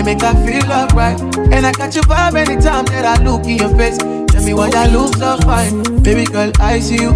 [0.00, 1.20] They make I feel alright.
[1.52, 3.98] And I catch your vibe anytime that I look in your face.
[3.98, 6.02] Tell me why that look so fine.
[6.02, 7.12] Baby girl, I see you.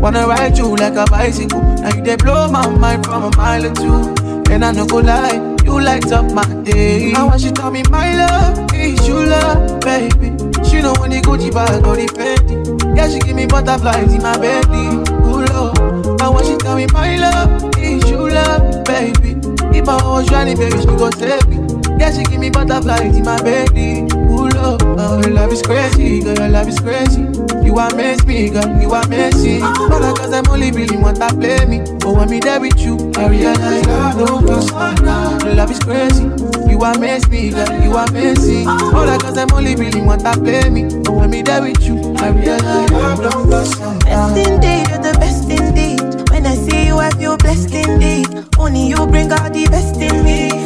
[0.00, 1.62] Wanna ride you like a bicycle.
[1.62, 4.14] Now you they blow my mind from a mile or two.
[4.50, 7.12] And I no go lie, you light up my day.
[7.12, 10.34] Now when she tell me my love is you love, baby.
[10.68, 12.96] She know when the Gucci bag or the Fendi.
[12.96, 14.98] Yeah, she give me butterflies in my belly.
[15.26, 16.20] Ooh, Lord.
[16.20, 19.38] And when she tell me my love is you love, baby.
[19.76, 21.65] If I was running, baby, she go save me.
[21.98, 24.02] Yeah, she give me butterflies in my belly.
[24.12, 27.22] Ooh, love, oh, your love is crazy, girl, your love is crazy.
[27.64, 29.60] You amaze me, girl, you amaze me.
[29.60, 31.80] But cause I'm only really want to play me.
[31.98, 36.24] But when me there with you, I realize love don't cost Your love is crazy.
[36.70, 38.64] You amaze me, girl, you amaze me.
[38.64, 40.84] But cause I'm only really want to play me.
[41.02, 45.16] But when me there with you, I realize love don't cost Best indeed, you're the
[45.18, 46.30] best indeed.
[46.30, 48.44] When I see you, I feel blessed indeed.
[48.58, 50.65] Only you bring out the best in me.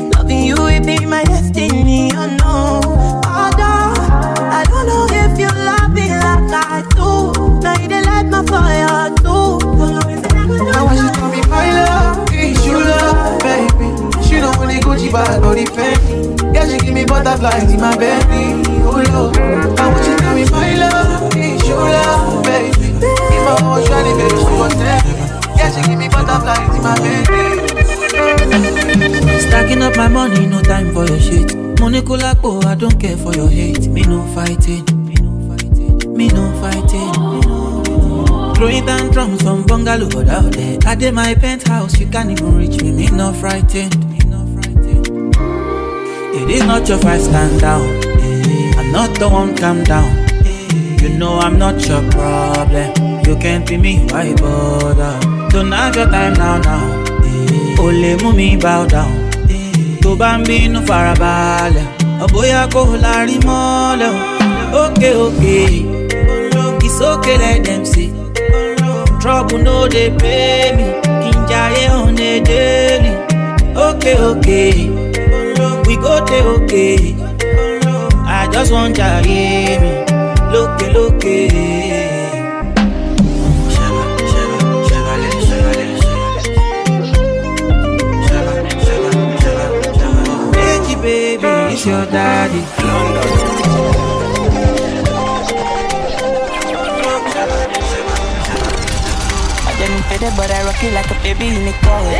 [0.51, 2.11] You, will be my destiny.
[2.13, 2.83] Oh no,
[3.23, 3.95] Father,
[4.51, 7.61] I don't know if you love me like I do.
[7.63, 9.63] Now you dey light my fire too.
[10.75, 13.95] Now when she tell me my love is you love, baby.
[14.27, 16.35] She know when the Gucci bag or the Fendi.
[16.53, 18.67] Yeah, she give me butterflies in my belly.
[18.83, 19.37] Oh Lord.
[19.79, 22.99] Now when she tell me my love is you love, baby.
[22.99, 25.03] If I was running, baby, she was there.
[25.55, 27.70] Yeah, she give me butterflies in my belly.
[29.51, 31.57] Stacking up my money, no time for your shit.
[31.81, 33.89] Money kulapo, oh, I don't care for your hate.
[33.89, 34.85] Me no fighting.
[35.05, 36.15] Me no fighting.
[36.17, 37.13] me no fighting.
[38.55, 40.79] Throwing down drums from bungalow out there.
[40.87, 42.93] I did my penthouse, you can't even reach me.
[42.93, 43.93] Me no frightened.
[46.33, 47.83] It is not your fight, stand down.
[48.79, 50.29] I'm not the one, calm down.
[51.03, 53.25] You know I'm not your problem.
[53.27, 55.19] You can't be me, why bother?
[55.49, 57.05] Don't have your time now, now.
[57.81, 59.30] Only mú mi bow down.
[60.03, 61.87] Tó bá ń bínú farabalẹ̀,
[62.25, 64.19] ọ̀bóyá kò lárí mọ́lẹ̀ o.
[64.83, 65.59] Ókè ókè,
[66.87, 68.09] it's okay let them say.
[69.21, 70.87] Trouble no dey pay me,
[71.23, 72.33] kí n jayé on a.
[73.87, 74.61] Ókè ókè,
[75.87, 76.15] we go
[76.55, 77.15] okay.
[78.39, 79.91] I just wan jayé mi,
[80.53, 81.90] lókè lókè.
[91.81, 92.61] It's your daddy.
[99.67, 102.15] I didn't it, but I rock it like a baby in a coat.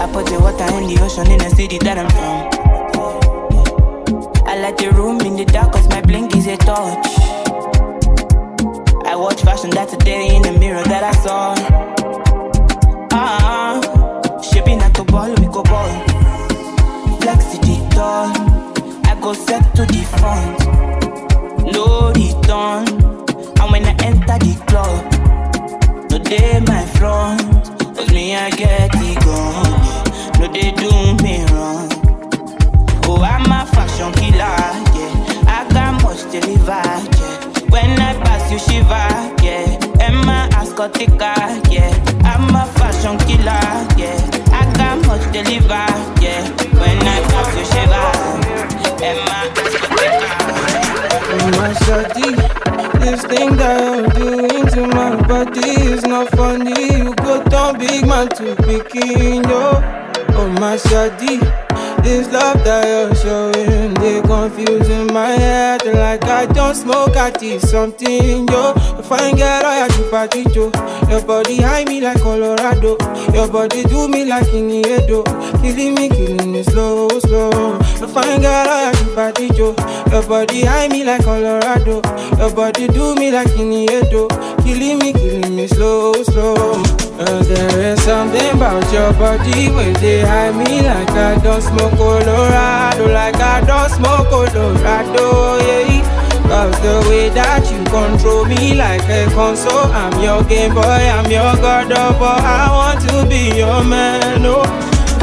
[0.00, 2.50] I put the water in the ocean in the city that I'm from.
[4.46, 7.06] I like the room in the dark cause my blink is a touch.
[9.06, 11.93] I watch fashion that's a day in the mirror that I saw.
[17.94, 18.26] door.
[19.06, 20.58] I go set to the front,
[21.72, 22.84] no return.
[23.60, 25.00] And when I enter the club,
[26.10, 27.40] no day my front,
[27.96, 30.40] cause me I get the gun.
[30.40, 30.90] No they do
[31.22, 31.88] me wrong.
[33.06, 34.58] Oh, I'm a fashion killer,
[34.96, 35.54] yeah.
[35.56, 36.84] I got much deliver,
[37.20, 37.70] yeah.
[37.70, 39.08] When I pass you shiver,
[39.44, 39.78] yeah.
[40.00, 41.38] Emma my ass got thicker,
[41.70, 41.92] yeah.
[42.24, 43.64] I'm a fashion killer,
[43.96, 44.44] yeah
[44.84, 45.86] got much deliver,
[46.22, 46.42] yeah.
[46.80, 48.08] When I pass you shiver,
[49.08, 49.42] and my
[51.36, 52.28] Oh, my shawty,
[53.00, 56.98] this thing that you're doing to my body is not funny.
[56.98, 59.64] You go down big man to picking yo.
[60.38, 61.34] Oh my shawty,
[62.04, 67.16] this love that you're showing, they confusing my head like I don't smoke.
[67.16, 68.74] I did something yo.
[68.96, 70.70] You fine girl, I have to party yo.
[71.08, 72.96] Your body high me like Colorado.
[73.32, 75.24] Your body do me like Iniedo.
[75.62, 77.78] Killing me, killing me slow, slow.
[78.00, 79.74] You fine girl, I have to party yo.
[80.12, 82.02] Your body high me like Colorado.
[82.38, 84.28] Your body do me like Iniedo.
[84.62, 86.82] Killing me, killing me slow, slow.
[87.16, 91.93] Uh, there is something about your body where they high me like I don't smoke
[91.96, 96.02] Colorado, like I don't smoke Colorado, yeah.
[96.44, 101.24] Cause the way that you control me like a console, I'm your game boy, I'm
[101.30, 102.36] your god of war.
[102.36, 104.62] I want to be your man, oh.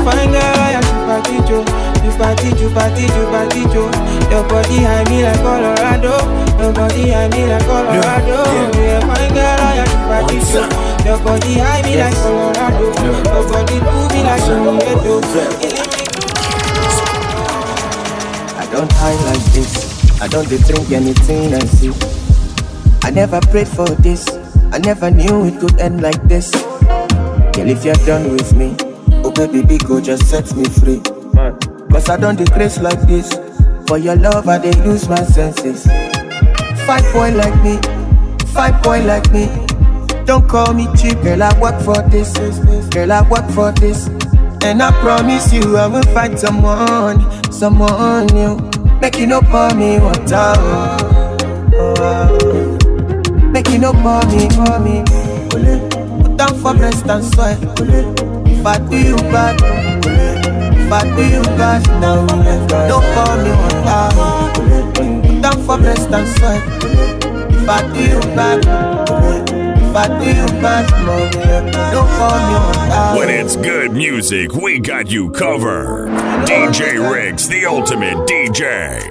[0.02, 1.62] Fine girl, I am you party Joe.
[2.02, 3.86] You party, you party, you party Joe.
[4.34, 6.18] Your body high me like Colorado.
[6.58, 8.42] Your body high me like Colorado.
[8.82, 9.92] Yeah, fine girl, I am
[10.42, 10.66] Joe.
[11.06, 12.90] Your body high me like Colorado.
[13.30, 16.01] Your body do me like Colorado.
[18.72, 20.22] I don't hide like this.
[20.22, 21.92] I don't drink anything I see.
[23.04, 24.26] I never prayed for this.
[24.72, 26.52] I never knew it could end like this.
[26.52, 28.76] Girl, if you're done with me,
[29.26, 31.02] oh baby, big go just set me free.
[31.92, 33.30] Cause I don't decrease like this.
[33.88, 35.84] For your love, I dey lose my senses.
[36.88, 37.78] Five boy like me,
[38.54, 39.50] five boy like me.
[40.24, 41.44] Don't call me cheap, girl.
[41.44, 42.32] I work for this,
[42.90, 43.12] girl.
[43.12, 44.08] I work for this,
[44.64, 47.20] and I promise you, I will find someone,
[47.52, 48.58] someone new.
[49.00, 50.54] Make you no pour me water,
[51.76, 52.78] oh.
[53.52, 55.04] Make you no pour me, pour me.
[55.50, 57.58] Put down for breast and sweat.
[58.48, 59.60] If I do you bad,
[60.78, 62.26] if I do you bad, no,
[62.88, 64.04] don't pour me water.
[64.94, 66.62] Put down for breast and sweat.
[67.52, 69.41] If I do you bad.
[69.92, 71.30] If I do you bad, no,
[71.92, 73.20] don't pour me water.
[73.20, 76.08] When it's good music, we got you covered.
[76.48, 79.02] DJ Ricks, the ultimate DJ.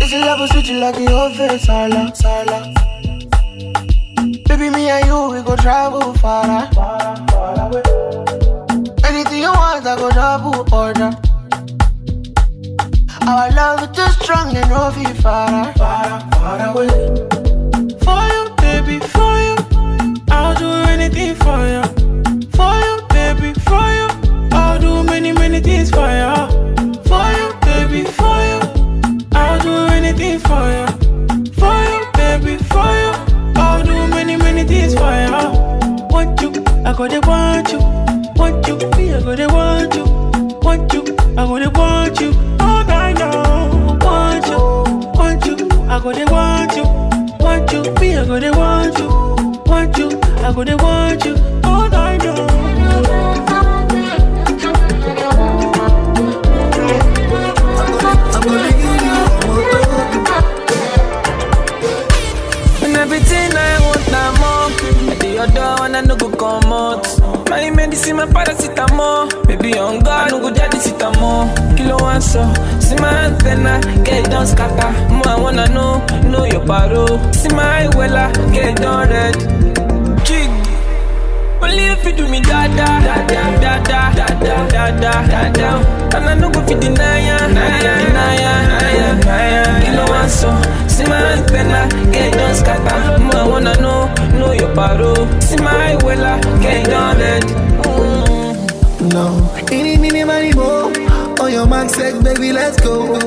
[0.00, 2.74] This is level switch you like your face, silent, silent.
[4.48, 7.82] Baby, me and you, we go travel far, far, far away.
[9.04, 11.25] Anything you want, I go double order.
[13.28, 16.88] Our love is too strong, and no feel far, far, far away.
[18.04, 19.56] For you, baby, for you,
[20.30, 21.82] I'll do anything for you.
[22.56, 24.06] For you, baby, for you,
[24.52, 26.34] I'll do many, many things for you.
[27.10, 28.60] For you, baby, for you,
[29.32, 30.86] I'll do anything for you.
[31.58, 33.12] For you, baby, for you,
[33.56, 36.08] I'll do many, many things for you.
[36.10, 36.52] Want you,
[36.84, 37.80] I go to want you.
[38.36, 40.04] Want you, I go to want you.
[40.62, 41.02] Want you,
[41.36, 42.55] I go to want you.
[45.96, 46.82] I go to want you.
[47.42, 49.08] Want you, me, I go to want you.
[49.64, 51.34] Want you, I go to want you.
[51.64, 52.50] All night long.
[62.82, 65.08] And everything I want, I'm.
[65.08, 67.48] I do your door and I no go come out.
[67.48, 69.45] My medicine, my paracetamol.
[69.66, 70.78] Baby, on God, no go daddy
[71.18, 71.50] more.
[71.76, 74.92] Kilo one see my antenna, get done scatter.
[75.12, 77.18] More I wanna know, know your paro.
[77.34, 79.34] See my wella, get done red.
[80.24, 80.48] Jig.
[81.60, 85.50] Only if you do me da da da da da da da da da da
[85.50, 88.52] da And I no go fit deny ya, deny ya, deny ya,
[89.18, 90.28] deny ya, Kilo one
[90.88, 95.96] see my antenna, get done scatter More I wanna know, know your paro See my
[96.02, 98.15] wella, get done red
[99.12, 100.92] No, any, mini, money, mo.
[101.40, 103.18] On your mark, set, baby, let's go.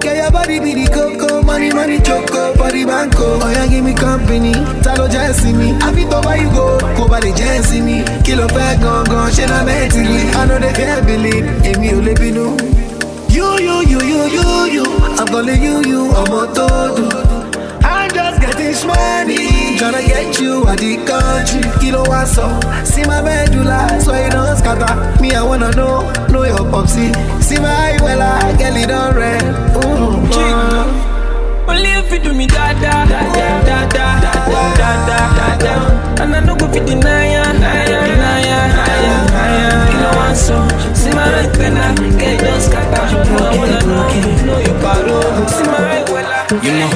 [0.00, 3.38] Get your body be the coco, money, money, choco, body banco.
[3.42, 5.72] Oh, yeah, give me company, talo jẹ́sí mi.
[5.86, 8.02] Àfi tó bá you go, kó bá lè jẹ́sí mi.
[8.24, 10.20] Kí ló fẹ́ gangan, ṣé na mentally?
[10.38, 12.46] I know they can't believe, èmi ò lè bínú.
[13.28, 14.84] You, you, you, you, you, you.
[15.18, 17.10] I'm calling you, you, ọmọ tó dùn.
[17.84, 19.57] I'm just getting money.
[19.78, 21.62] Tryna get you out the country.
[21.78, 22.50] Kilo wa so.
[22.82, 25.22] See my medulla, so you don't scatter.
[25.22, 26.02] Me, I wanna know,
[26.32, 27.12] know your popsy.
[27.40, 29.42] See my well, I get it on red.
[29.78, 31.14] Ooh, uh.
[31.68, 35.48] Only if you do me da da da da da da da da da da
[35.62, 39.50] da And I no go fit deny ya, deny ya, deny ya, deny ya, deny
[39.60, 40.56] ya Kilo one so,
[40.94, 44.08] see my antenna, get it done scatter I wanna know,
[44.46, 46.88] know your paro See my wella, You know,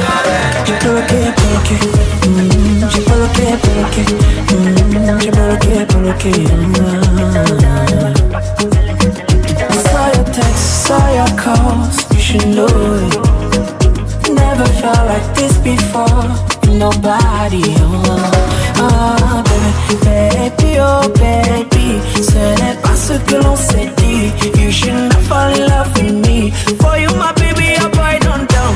[2.49, 2.52] you
[2.91, 4.05] J'ai bloqué, bloqué.
[4.53, 6.33] Mmh, J'ai bloqué, bloqué.
[9.71, 11.97] I saw your texts, saw your calls.
[12.13, 13.15] You should know it.
[14.31, 16.25] Never felt like this before.
[16.69, 17.63] Nobody.
[17.79, 18.31] Oh,
[18.79, 22.01] oh baby, baby, oh baby.
[22.15, 24.33] Ce n'est pas ce que l'on s'est dit.
[24.61, 26.51] You should not fall in love with me.
[26.81, 28.75] For you, my baby, I boy down down.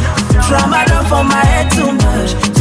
[0.49, 2.56] Try my love on my head too much.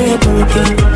[0.00, 0.89] can't, but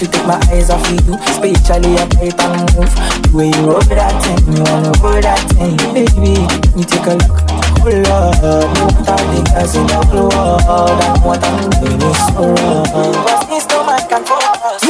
[0.00, 1.12] to take my eyes off of you.
[1.28, 2.88] Spiritually, I pray and move.
[2.88, 6.40] The way you roll that thing, you wanna roll that thing, baby.
[6.40, 7.36] Let me take a look.
[7.84, 10.64] Oh Lord, you want the girls in the world.
[10.64, 12.88] I want them doing it so wrong.
[13.28, 14.80] But this no can focus.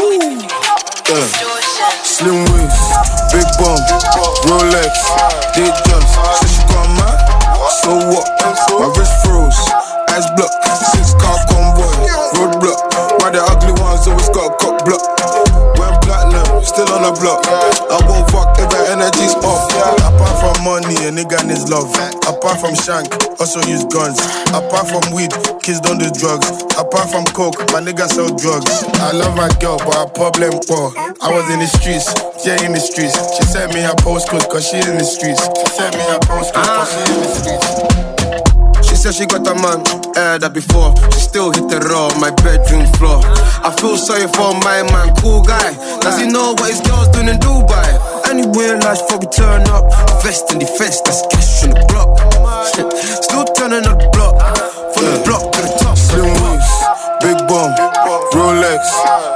[1.11, 1.27] Yeah.
[2.07, 2.79] Slim waist,
[3.35, 3.83] big bum,
[4.47, 4.95] Rolex,
[5.59, 6.07] they just
[6.39, 7.19] So she got mad.
[7.83, 8.31] So what?
[8.79, 9.59] My wrist froze,
[10.07, 10.55] eyes blocked,
[10.95, 11.60] six car gone.
[13.31, 15.07] The ugly ones always got a cock block.
[15.79, 17.47] When platinum, still on the block.
[17.47, 19.71] I won't fuck if that energy's off.
[20.03, 21.95] Apart from money, a nigga needs love.
[22.27, 23.07] Apart from shank,
[23.39, 24.19] also use guns.
[24.51, 25.31] Apart from weed,
[25.63, 26.51] kids don't do drugs.
[26.75, 28.83] Apart from coke, my nigga sell drugs.
[28.99, 30.91] I love my girl, but her problem poor.
[31.23, 32.11] I was in the streets,
[32.43, 33.15] yeah, in the streets.
[33.39, 35.39] She sent me her postcode, cause she in the streets.
[35.39, 37.69] She sent me her postcode, cause she in the streets.
[38.91, 40.95] She said she got a man heard that before.
[41.13, 43.21] She still hit the raw on my bedroom floor.
[43.63, 45.75] I feel sorry for my man, cool guy.
[46.01, 47.87] Does he know what his girl's doing in Dubai?
[48.31, 49.87] Anywhere life fuck we turn up.
[50.23, 52.09] Vest in the fence, that's cash on the block.
[53.25, 54.35] Still turning up the block.
[54.95, 55.97] From the block to the top.
[55.97, 56.75] Slim waist,
[57.23, 57.71] big bomb,
[58.35, 58.83] Rolex,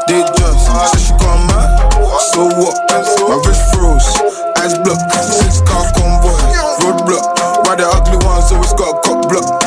[0.08, 0.64] did just.
[0.90, 1.70] Said she got mad,
[2.34, 2.74] so what?
[2.90, 4.10] My wrist froze,
[4.58, 5.06] eyes blocked.
[5.12, 6.34] Six car convoy,
[6.82, 7.24] roadblock.
[7.66, 9.63] Why the ugly ones always got a cock block?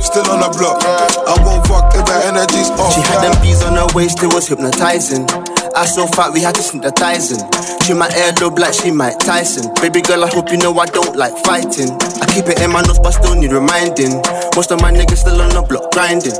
[0.00, 0.82] Still on the block.
[0.82, 2.92] I won't fuck if the energy's off.
[2.94, 5.28] She had them bees on her waist, it was hypnotizing.
[5.76, 7.40] I so fat we had to synthesize in.
[7.84, 9.72] She my earlobe like she Mike Tyson.
[9.80, 11.92] Baby girl, I hope you know I don't like fighting.
[12.20, 14.20] I keep it in my nose, but still need reminding.
[14.56, 16.34] Most of my niggas still on the block grinding.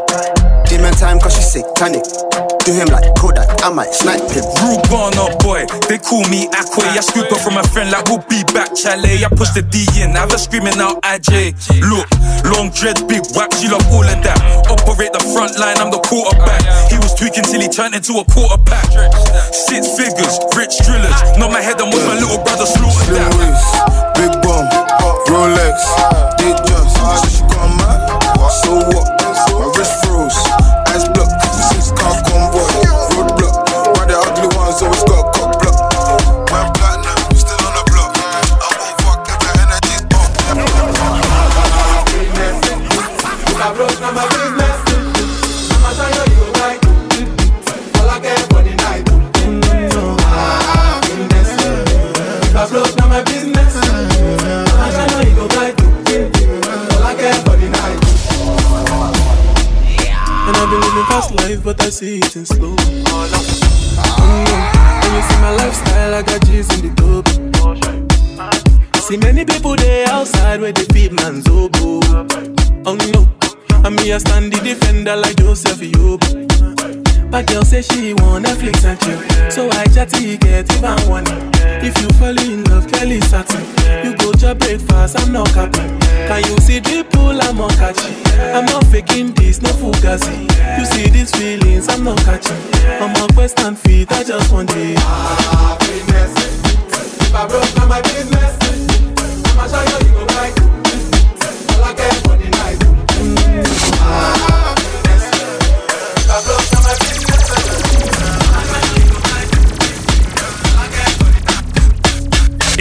[0.67, 2.05] Demon time, cause she satanic.
[2.65, 4.45] Do him like Kodak, I might snipe him.
[4.65, 6.85] Rude Ghana boy, they call me Akwe.
[6.97, 9.21] I scoop up from a friend like we'll be back, Chalet.
[9.21, 11.53] I push the D in, have her screaming out IJ.
[11.85, 12.09] Look,
[12.49, 14.41] long dread, big whack, she love all of that.
[14.73, 16.65] Operate the front line, I'm the quarterback.
[16.89, 18.89] He was tweaking till he turned into a quarterback.
[19.53, 21.21] Six figures, rich drillers.
[21.37, 23.29] Not my head, and watch my little brother slaughter that.
[24.17, 24.65] big bomb,
[25.29, 25.77] Rolex,
[61.21, 62.75] fast life, but I see it in slow.
[62.77, 64.47] Mm,
[65.03, 67.29] And you see my lifestyle, I got G's in the dope.
[69.03, 72.01] See many people there outside where they feed man's oboe.
[72.87, 73.29] Oh no,
[73.85, 76.49] and me I stand the defender like Joseph Yobo.
[77.31, 81.29] But girl say she want Netflix and chill, so I chat ticket if I want
[81.31, 81.85] it.
[81.85, 83.63] If you fall in love, Kelly satin.
[84.05, 85.99] You go to breakfast, I'm not capping.
[86.27, 87.05] Can you see the
[87.39, 88.15] I'm not catching.
[88.55, 90.49] I'm not faking this, no fugazi.
[90.79, 92.57] You see these feelings, I'm not catching.
[93.01, 93.31] I'm on
[93.67, 94.97] and feet, I just want it.
[95.81, 96.33] Business.
[97.21, 98.57] If I broke, now my business.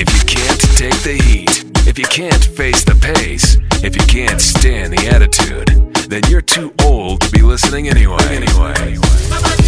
[0.01, 4.41] If you can't take the heat, if you can't face the pace, if you can't
[4.41, 5.67] stand the attitude,
[6.09, 8.17] then you're too old to be listening anyway.
[8.29, 9.58] Anyway.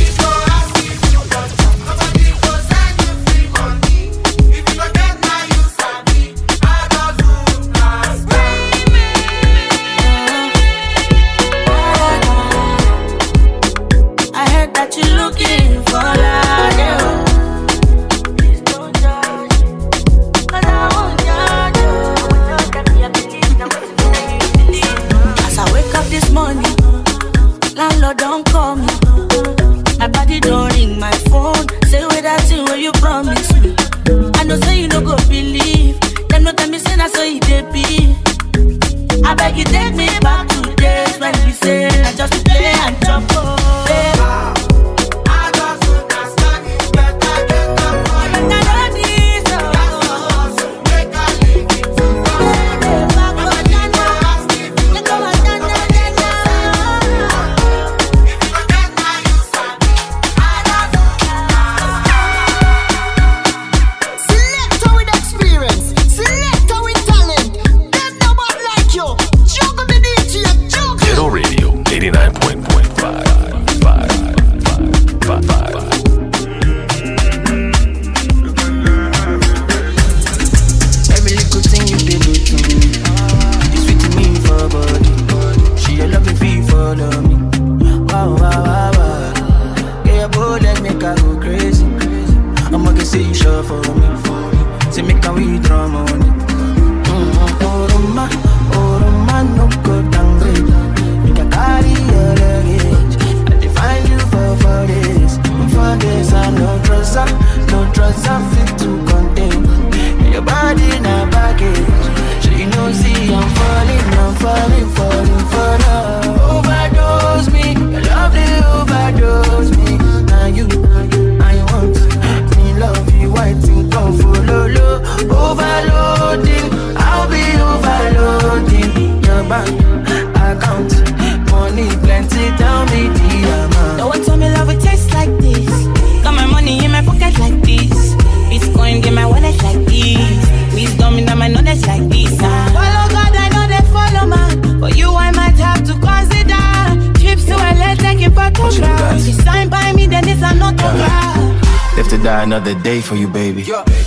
[152.41, 153.63] Another day for you, baby.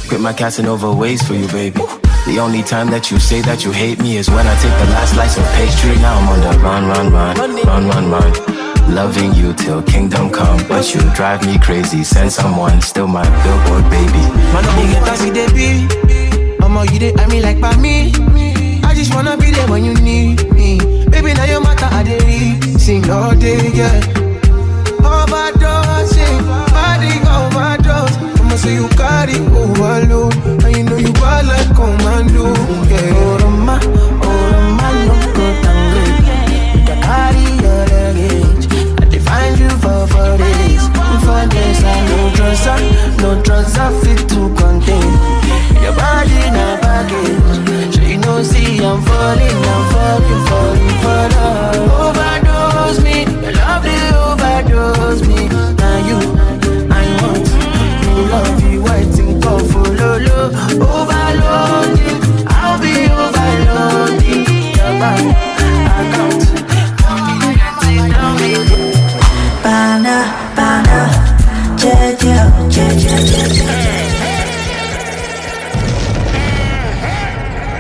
[0.09, 1.81] Quit my Casanova ways for you, baby.
[2.27, 4.91] The only time that you say that you hate me is when I take the
[4.93, 5.95] last slice of pastry.
[6.03, 8.33] Now I'm on the run, run, run, run, run, run.
[8.95, 12.03] Loving you till kingdom come, but you drive me crazy.
[12.05, 14.25] Send someone, still my billboard baby.
[14.53, 15.87] Man, I'm get as it be.
[16.65, 18.13] I'ma you dey I me like by me.
[18.83, 20.79] I just wanna be there when you need me.
[21.07, 22.81] Baby, now your matter I read.
[22.81, 24.25] Sing all day, yeah.
[25.05, 26.64] Body
[28.55, 30.33] I'ma say you carry overload,
[30.63, 32.55] and you know you bad like commando,
[32.87, 33.27] yeah.
[33.27, 33.81] Oroma,
[34.23, 36.01] oroma, no go tango.
[36.79, 38.67] You can carry your luggage.
[39.03, 40.87] I dey find you for for days,
[41.27, 41.83] for days.
[41.83, 42.79] I no trouser,
[43.23, 45.11] no trouser fit to contain
[45.83, 47.95] your body na baggage.
[47.97, 51.91] So you know, see I'm falling, I'm falling, falling love.
[52.07, 52.24] Overdose
[60.51, 61.95] follow.
[62.47, 64.45] I'll be overloading
[64.77, 65.37] your bank.
[69.63, 70.17] Bana,
[70.57, 71.01] bana,
[71.77, 72.37] jeje,
[72.69, 73.65] jeje, jeje.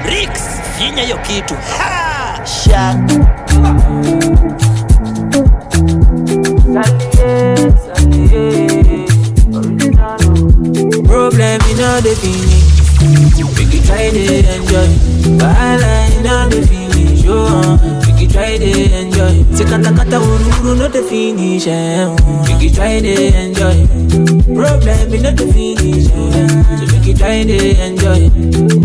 [0.08, 0.30] Rix,
[0.78, 1.54] finya hiyo kitu.
[1.78, 1.94] Ha!
[11.44, 12.64] Problem in all the finish.
[13.52, 14.24] We can try to
[14.56, 14.88] enjoy.
[15.36, 17.20] Wahala in all the finish.
[17.28, 19.44] Oh, we can try to enjoy.
[19.52, 21.66] Say kata kata uru uru not the finish.
[21.66, 22.08] Eh.
[22.48, 23.12] We can try to
[23.44, 23.76] enjoy.
[24.56, 26.08] Problem in all the finish.
[26.08, 26.48] Eh.
[26.80, 28.32] So we can try to enjoy.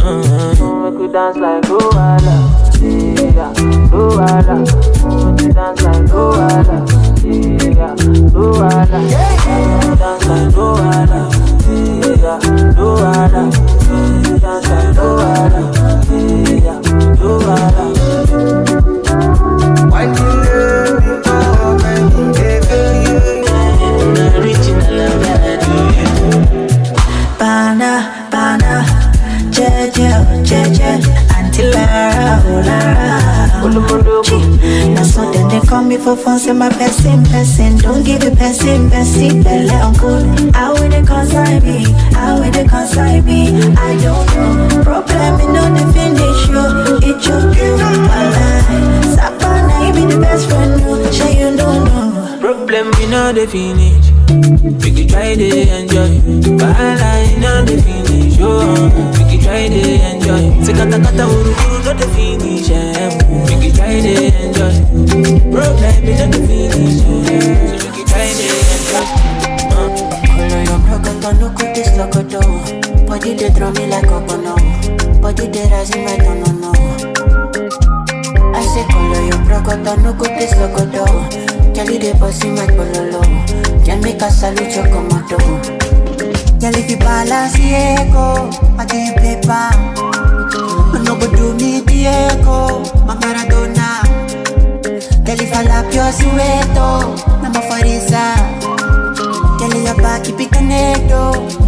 [0.03, 0.91] Uh-huh.
[0.91, 2.38] We could dance like Luala.
[2.84, 3.56] Yeah,
[3.88, 4.68] Luala.
[4.68, 6.77] We could dance like Luala.
[7.23, 7.95] Yeah,
[8.36, 8.99] Luala.
[8.99, 11.48] We could dance like Luala.
[11.80, 12.39] Yeah,
[12.77, 13.43] Luala.
[13.89, 15.64] We could dance like Luala.
[16.65, 16.80] Yeah,
[17.22, 17.85] Luala.
[27.39, 28.84] Bana, bana,
[29.49, 30.10] jeje,
[30.43, 30.91] jeje,
[31.38, 32.98] until Lara, oh Lara.
[32.98, 32.98] Chi,
[33.69, 37.77] Now so then they call me for fun, say my person, person.
[37.77, 40.25] Don't give it person, person, belly uncle.
[40.53, 41.83] How will they consign me?
[42.13, 43.49] How will they consign me?
[43.77, 44.83] I don't know.
[44.83, 46.97] Problem in on the finish, yo.
[46.97, 49.15] It your oh, you, Bana.
[49.15, 50.95] Sapana, you be the best friend, oh.
[50.95, 51.11] no.
[51.11, 52.37] Sure you don't know.
[52.41, 54.18] Problem we know the finish.
[54.30, 55.47] We can try to
[55.77, 56.11] enjoy.
[56.61, 58.38] Wahala in all the finish.
[58.39, 58.85] Oh,
[59.18, 60.43] we can try to enjoy.
[60.64, 62.69] Say kata kata uru uru not the finish.
[62.69, 63.10] Eh.
[63.49, 64.73] We can try to enjoy.
[65.49, 67.01] Problem we know the finish.
[67.01, 67.80] eh.
[67.81, 68.45] So we can try to
[68.76, 69.06] enjoy.
[70.38, 72.41] Color your broken, no quick this locoto.
[73.07, 74.53] Body they throw me like a bono.
[75.22, 76.68] Body they rise in my don't know.
[78.69, 81.05] Say color your broken, no quick this locoto.
[81.73, 83.21] Jelly they bossy my pololo.
[83.83, 85.37] Can make a salute your commando.
[86.59, 89.69] Girl, if you balance Diego, I give you paper.
[91.03, 94.03] No go do me Diego, my Maradona.
[95.25, 98.35] Girl, if I lap your sueto, I'm a farisa.
[99.57, 101.11] Girl, your back keep it connected,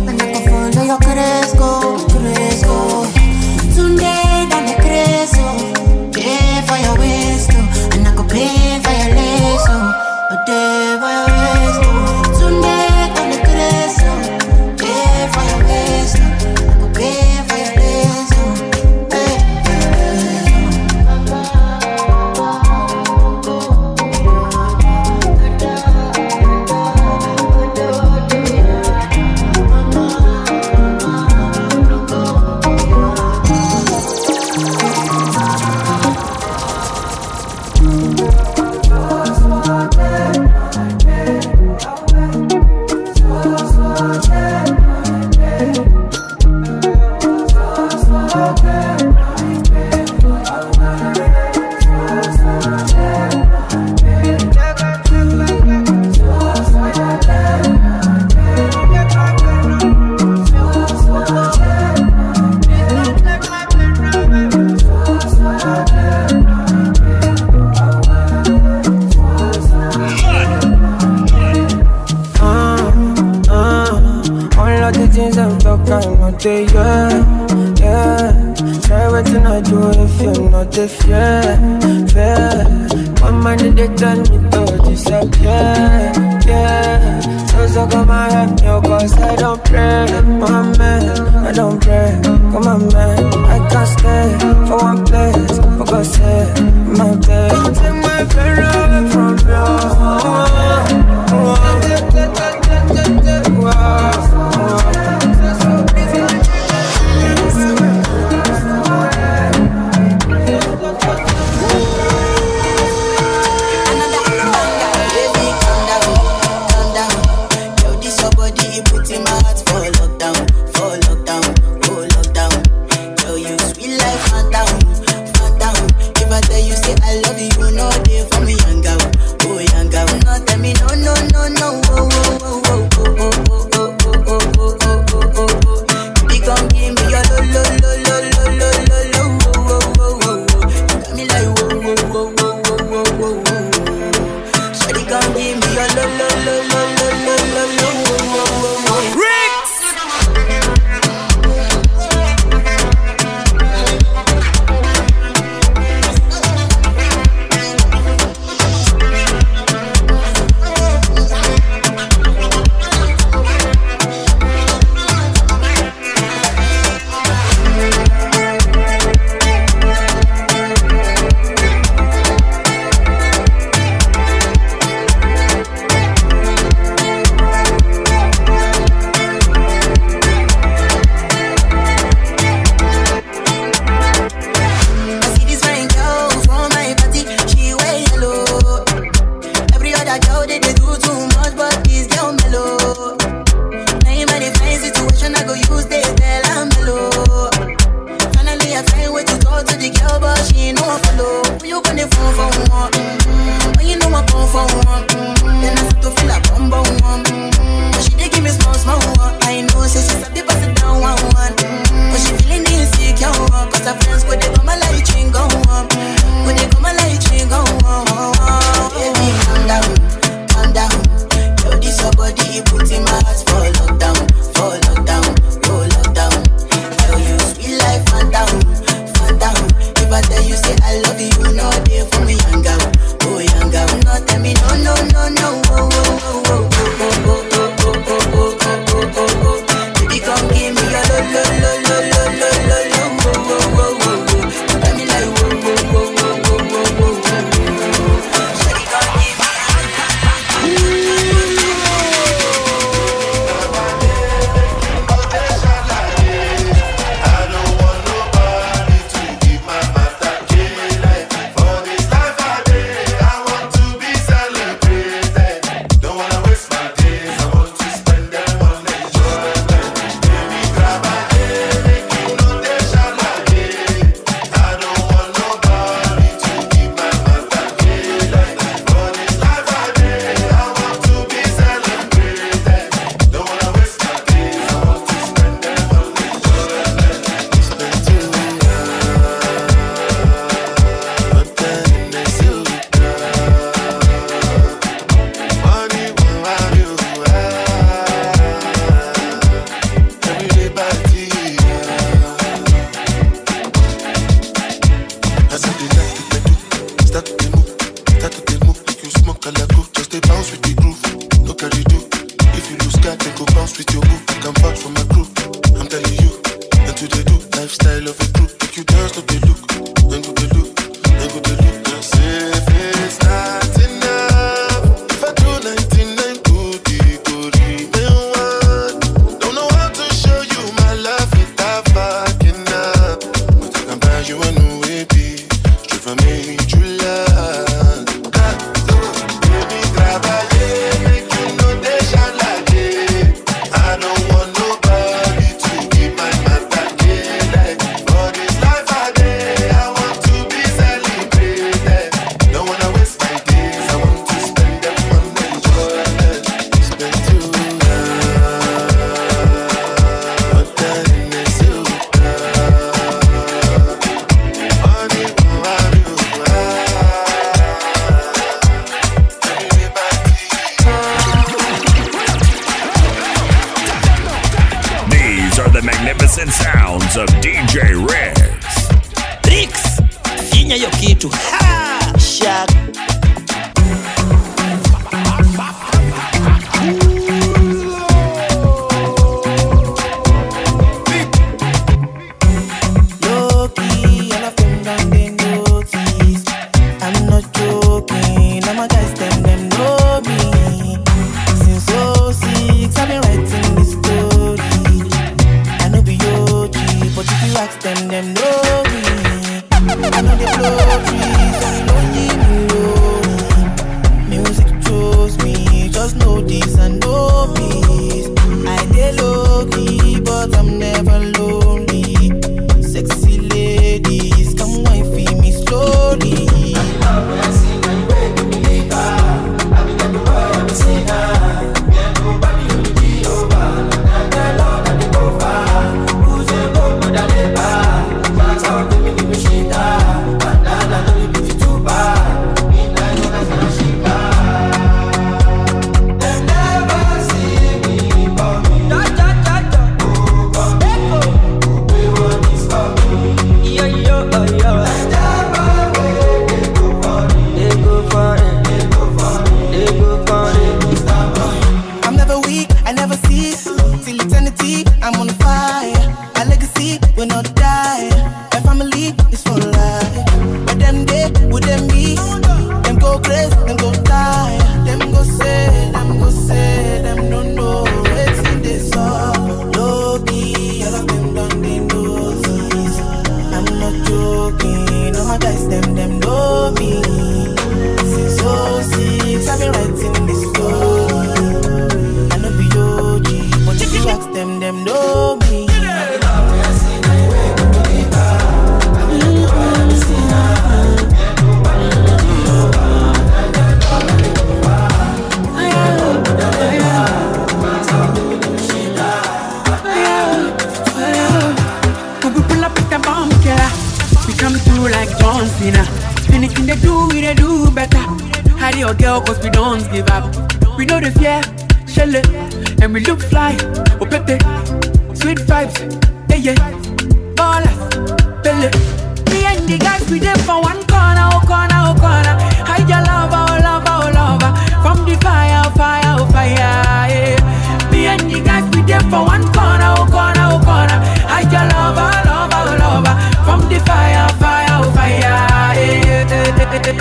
[0.07, 2.50] and I follow your cresco, cresco.
[8.33, 8.37] Go
[8.83, 10.10] for your oh,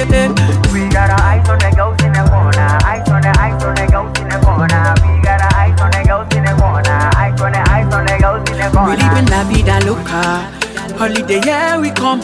[0.01, 2.78] We got our eyes on the ghost in the corner.
[2.89, 4.94] Eyes on the eyes on the ghost in the corner.
[5.05, 7.10] We got our eyes on the ghost in the corner.
[7.20, 10.48] Eyes on the eyes on the ghost in the We live in la vida loca.
[10.97, 12.20] Holiday, here we come.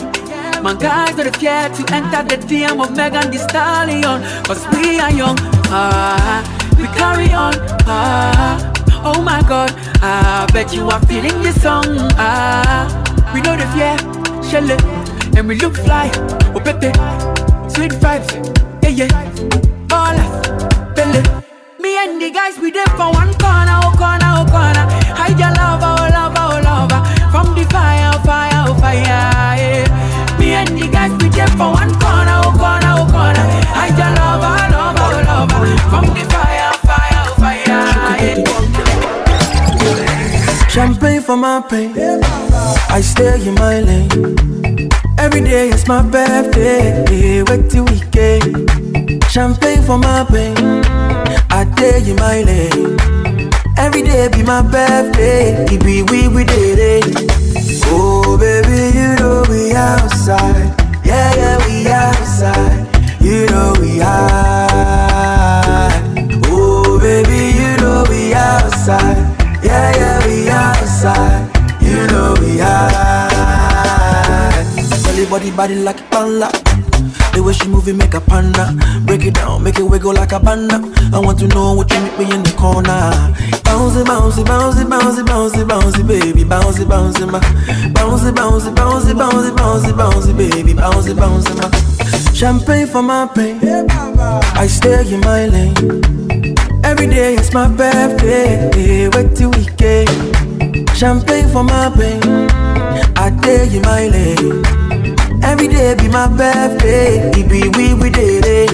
[0.62, 4.24] My guys don't fear to enter the DM of Megan Thee Stallion.
[4.44, 5.36] Cause we are young.
[5.68, 6.40] Ah,
[6.80, 7.52] we carry on.
[7.84, 8.56] Ah,
[9.04, 9.70] oh my god.
[10.00, 11.84] I bet you are feeling this song.
[12.16, 12.88] Ah,
[13.34, 14.00] we know the fear.
[14.42, 14.70] Shell.
[15.36, 16.10] And we look fly.
[16.54, 16.88] Oh, pepe.
[17.76, 18.30] Sweet vibes.
[18.82, 19.08] Yeah, yeah.
[19.86, 20.32] Ballers.
[20.96, 21.20] Pele.
[21.78, 24.84] Me and the guys, we there for one corner, oh corner, oh corner.
[25.12, 27.00] Hide your lover, oh lover, oh lover.
[27.30, 30.38] From the fire, oh fire, oh fire, yeah.
[30.38, 33.44] Me and the guys, we there for one corner, oh corner, oh corner.
[33.76, 35.60] Hide your lover, lover, oh lover.
[35.60, 38.40] Oh, From the fire, fire, oh fire, yeah.
[40.68, 41.92] Champagne for my pain.
[42.90, 44.88] I stay in my lane.
[45.18, 47.42] Every day is my birthday.
[47.42, 48.68] Wait till weekend.
[49.30, 50.56] Champagne for my pain.
[51.50, 52.98] I stay in my lane.
[53.78, 55.64] Every day be my birthday.
[55.72, 57.30] It be we we did it.
[57.86, 60.74] Oh baby, you know we outside.
[61.04, 62.86] Yeah yeah we outside.
[63.20, 64.45] You know we high.
[75.56, 76.48] Body like a panda.
[77.32, 78.76] The way she move it make a panda.
[79.06, 80.76] Break it down, make it wiggle like a panda.
[81.12, 82.92] I want to know what you meet me in the corner.
[83.64, 87.40] Bouncy, bouncy, bouncy, bouncy, bouncy, bouncy, baby, bouncy, bouncy, ma.
[87.96, 91.68] Bouncy, bouncy, bouncy, bouncy, bouncy, bouncy, baby, bouncy, bouncy, ma.
[92.34, 93.58] Champagne for my pain.
[93.64, 96.04] I stay in my lane.
[96.84, 99.08] Every day is my birthday.
[99.08, 100.08] Wait till weekend.
[100.94, 102.22] Champagne for my pain.
[103.16, 104.85] I day in my lane.
[105.46, 107.30] Every day be my birthday.
[107.38, 108.70] It be we we it.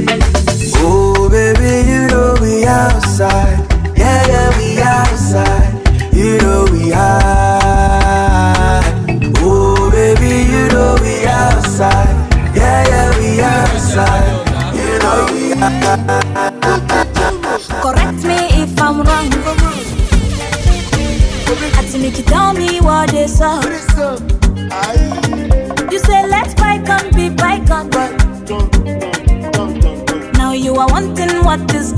[0.78, 3.58] Oh baby, you know we outside.
[3.96, 6.14] Yeah yeah we outside.
[6.14, 7.41] You know we high.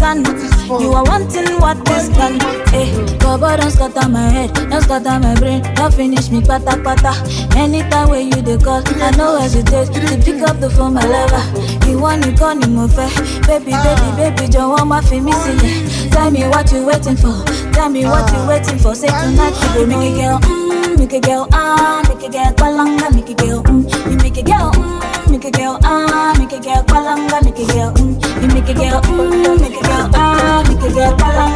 [0.05, 2.39] You are wanting what is done.
[2.69, 7.13] Hey, Baba don't scatter my head, don't scatter my brain, don't finish me pata pata.
[7.57, 11.41] Anytime when you the call, I know hesitate to pick up the phone, my lover.
[11.89, 13.09] You want you call me more fair,
[13.49, 16.11] baby, baby, baby, don't want my feet missing.
[16.11, 18.95] Tell me what you waiting for, tell me what you waiting for.
[18.95, 22.53] Say tonight you will make a girl, mm, make a girl, ah, make a girl,
[22.61, 25.14] balanga, make a girl, mm, you make a girl, mm
[25.45, 28.73] make a girl, ah, make a girl, palanga, make a girl, mm, you make a
[28.73, 31.54] girl, mm, make a girl, ah, make a girl, palanga,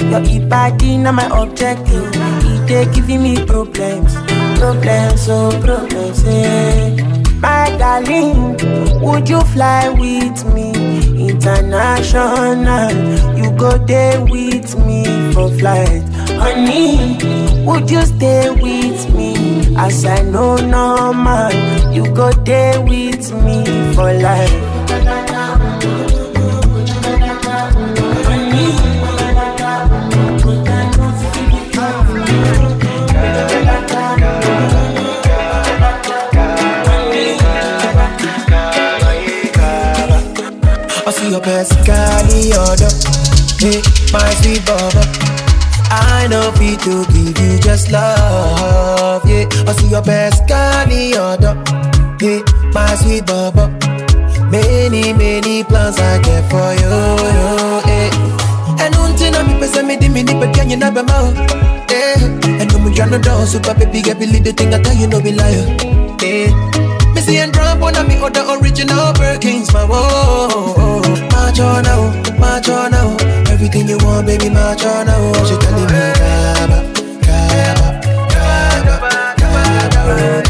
[0.00, 2.10] your body not my objective.
[2.14, 4.14] It dey giving me problems,
[4.58, 6.96] problems, oh problems, eh.
[7.40, 8.56] My darling,
[9.00, 10.72] would you fly with me
[11.30, 12.90] international?
[13.38, 16.02] You go there with me for flight,
[16.42, 17.16] honey.
[17.64, 19.36] Would you stay with me?
[19.76, 23.64] As I know no man, you go there with me
[23.94, 24.67] for life.
[42.54, 42.90] Order.
[43.58, 45.02] Hey, my sweet baba.
[45.90, 49.24] I know fit to give you just love.
[49.28, 51.54] Yeah, I see your best carry order.
[52.20, 52.42] Hey,
[52.72, 53.68] my sweet baba.
[54.50, 56.88] Many, many plans I get for you.
[57.36, 58.10] you hey.
[58.80, 61.32] And until I'm in me di me di but can you never know?
[61.90, 62.22] Yeah,
[62.60, 65.20] and no me tryna down super baby get believe the thing I tell you no
[65.20, 65.76] be liar.
[66.22, 66.97] Yeah.
[67.30, 71.02] And drop one of me other original Birkins, my whoa.
[71.30, 73.16] March on now, march now.
[73.52, 75.44] Everything you want, baby, march on now.
[75.44, 76.78] She telling me, Kaba,
[77.22, 78.00] Kaba,
[78.30, 80.47] Kaba, Kaba,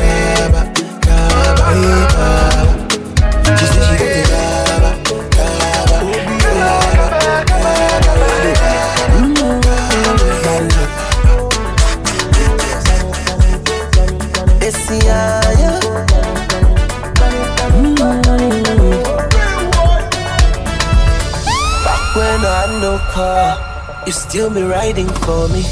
[23.19, 25.62] car, you still be riding for me.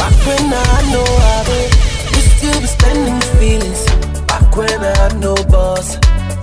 [0.00, 1.68] Back when I had no habit,
[2.14, 3.82] you still be spending feelings.
[4.26, 5.88] Back when I had no boss,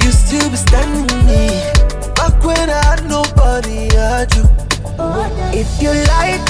[0.03, 1.43] you still be standing me.
[2.19, 4.45] Back when I had nobody, I had you.
[5.61, 6.43] If you like,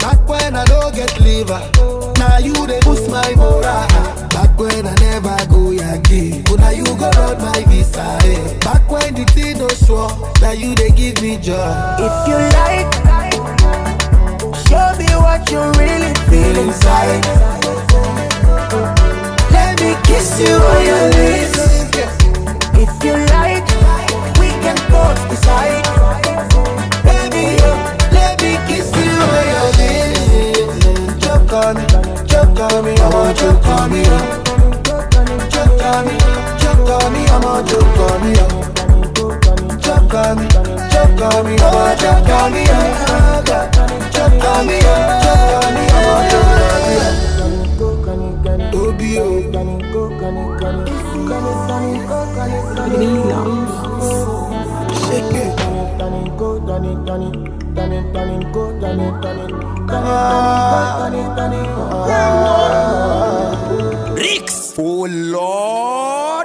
[0.00, 3.86] Back when I don't get liver Now you they boost my morale
[4.30, 8.58] Back when I never go Yankee But now you go run my visa eh.
[8.60, 10.10] Back when the thing no sure
[10.40, 11.72] Now you they give me joy
[12.06, 12.90] If you like,
[14.68, 17.24] show me what you really feel inside.
[19.52, 21.58] Let me kiss you on your lips.
[22.82, 23.66] If you like,
[24.40, 25.73] we can both decide.
[32.74, 34.00] On me, I want choke on me.
[34.02, 34.18] yo.
[35.52, 36.14] Choke on me,
[36.58, 38.30] choke on me, I want choke on me.
[38.34, 38.46] yo.
[39.78, 40.46] Choke on me,
[40.90, 42.62] choke on me, I want choke on me.
[42.64, 42.78] yo.
[44.10, 46.94] Choke on me, choke on me, I want choke on me.
[48.74, 49.24] Obi oh.
[49.24, 49.62] o
[54.00, 54.38] oh.
[55.08, 55.63] Shake it.
[64.16, 64.74] Ricks.
[64.78, 66.43] Oh Lord.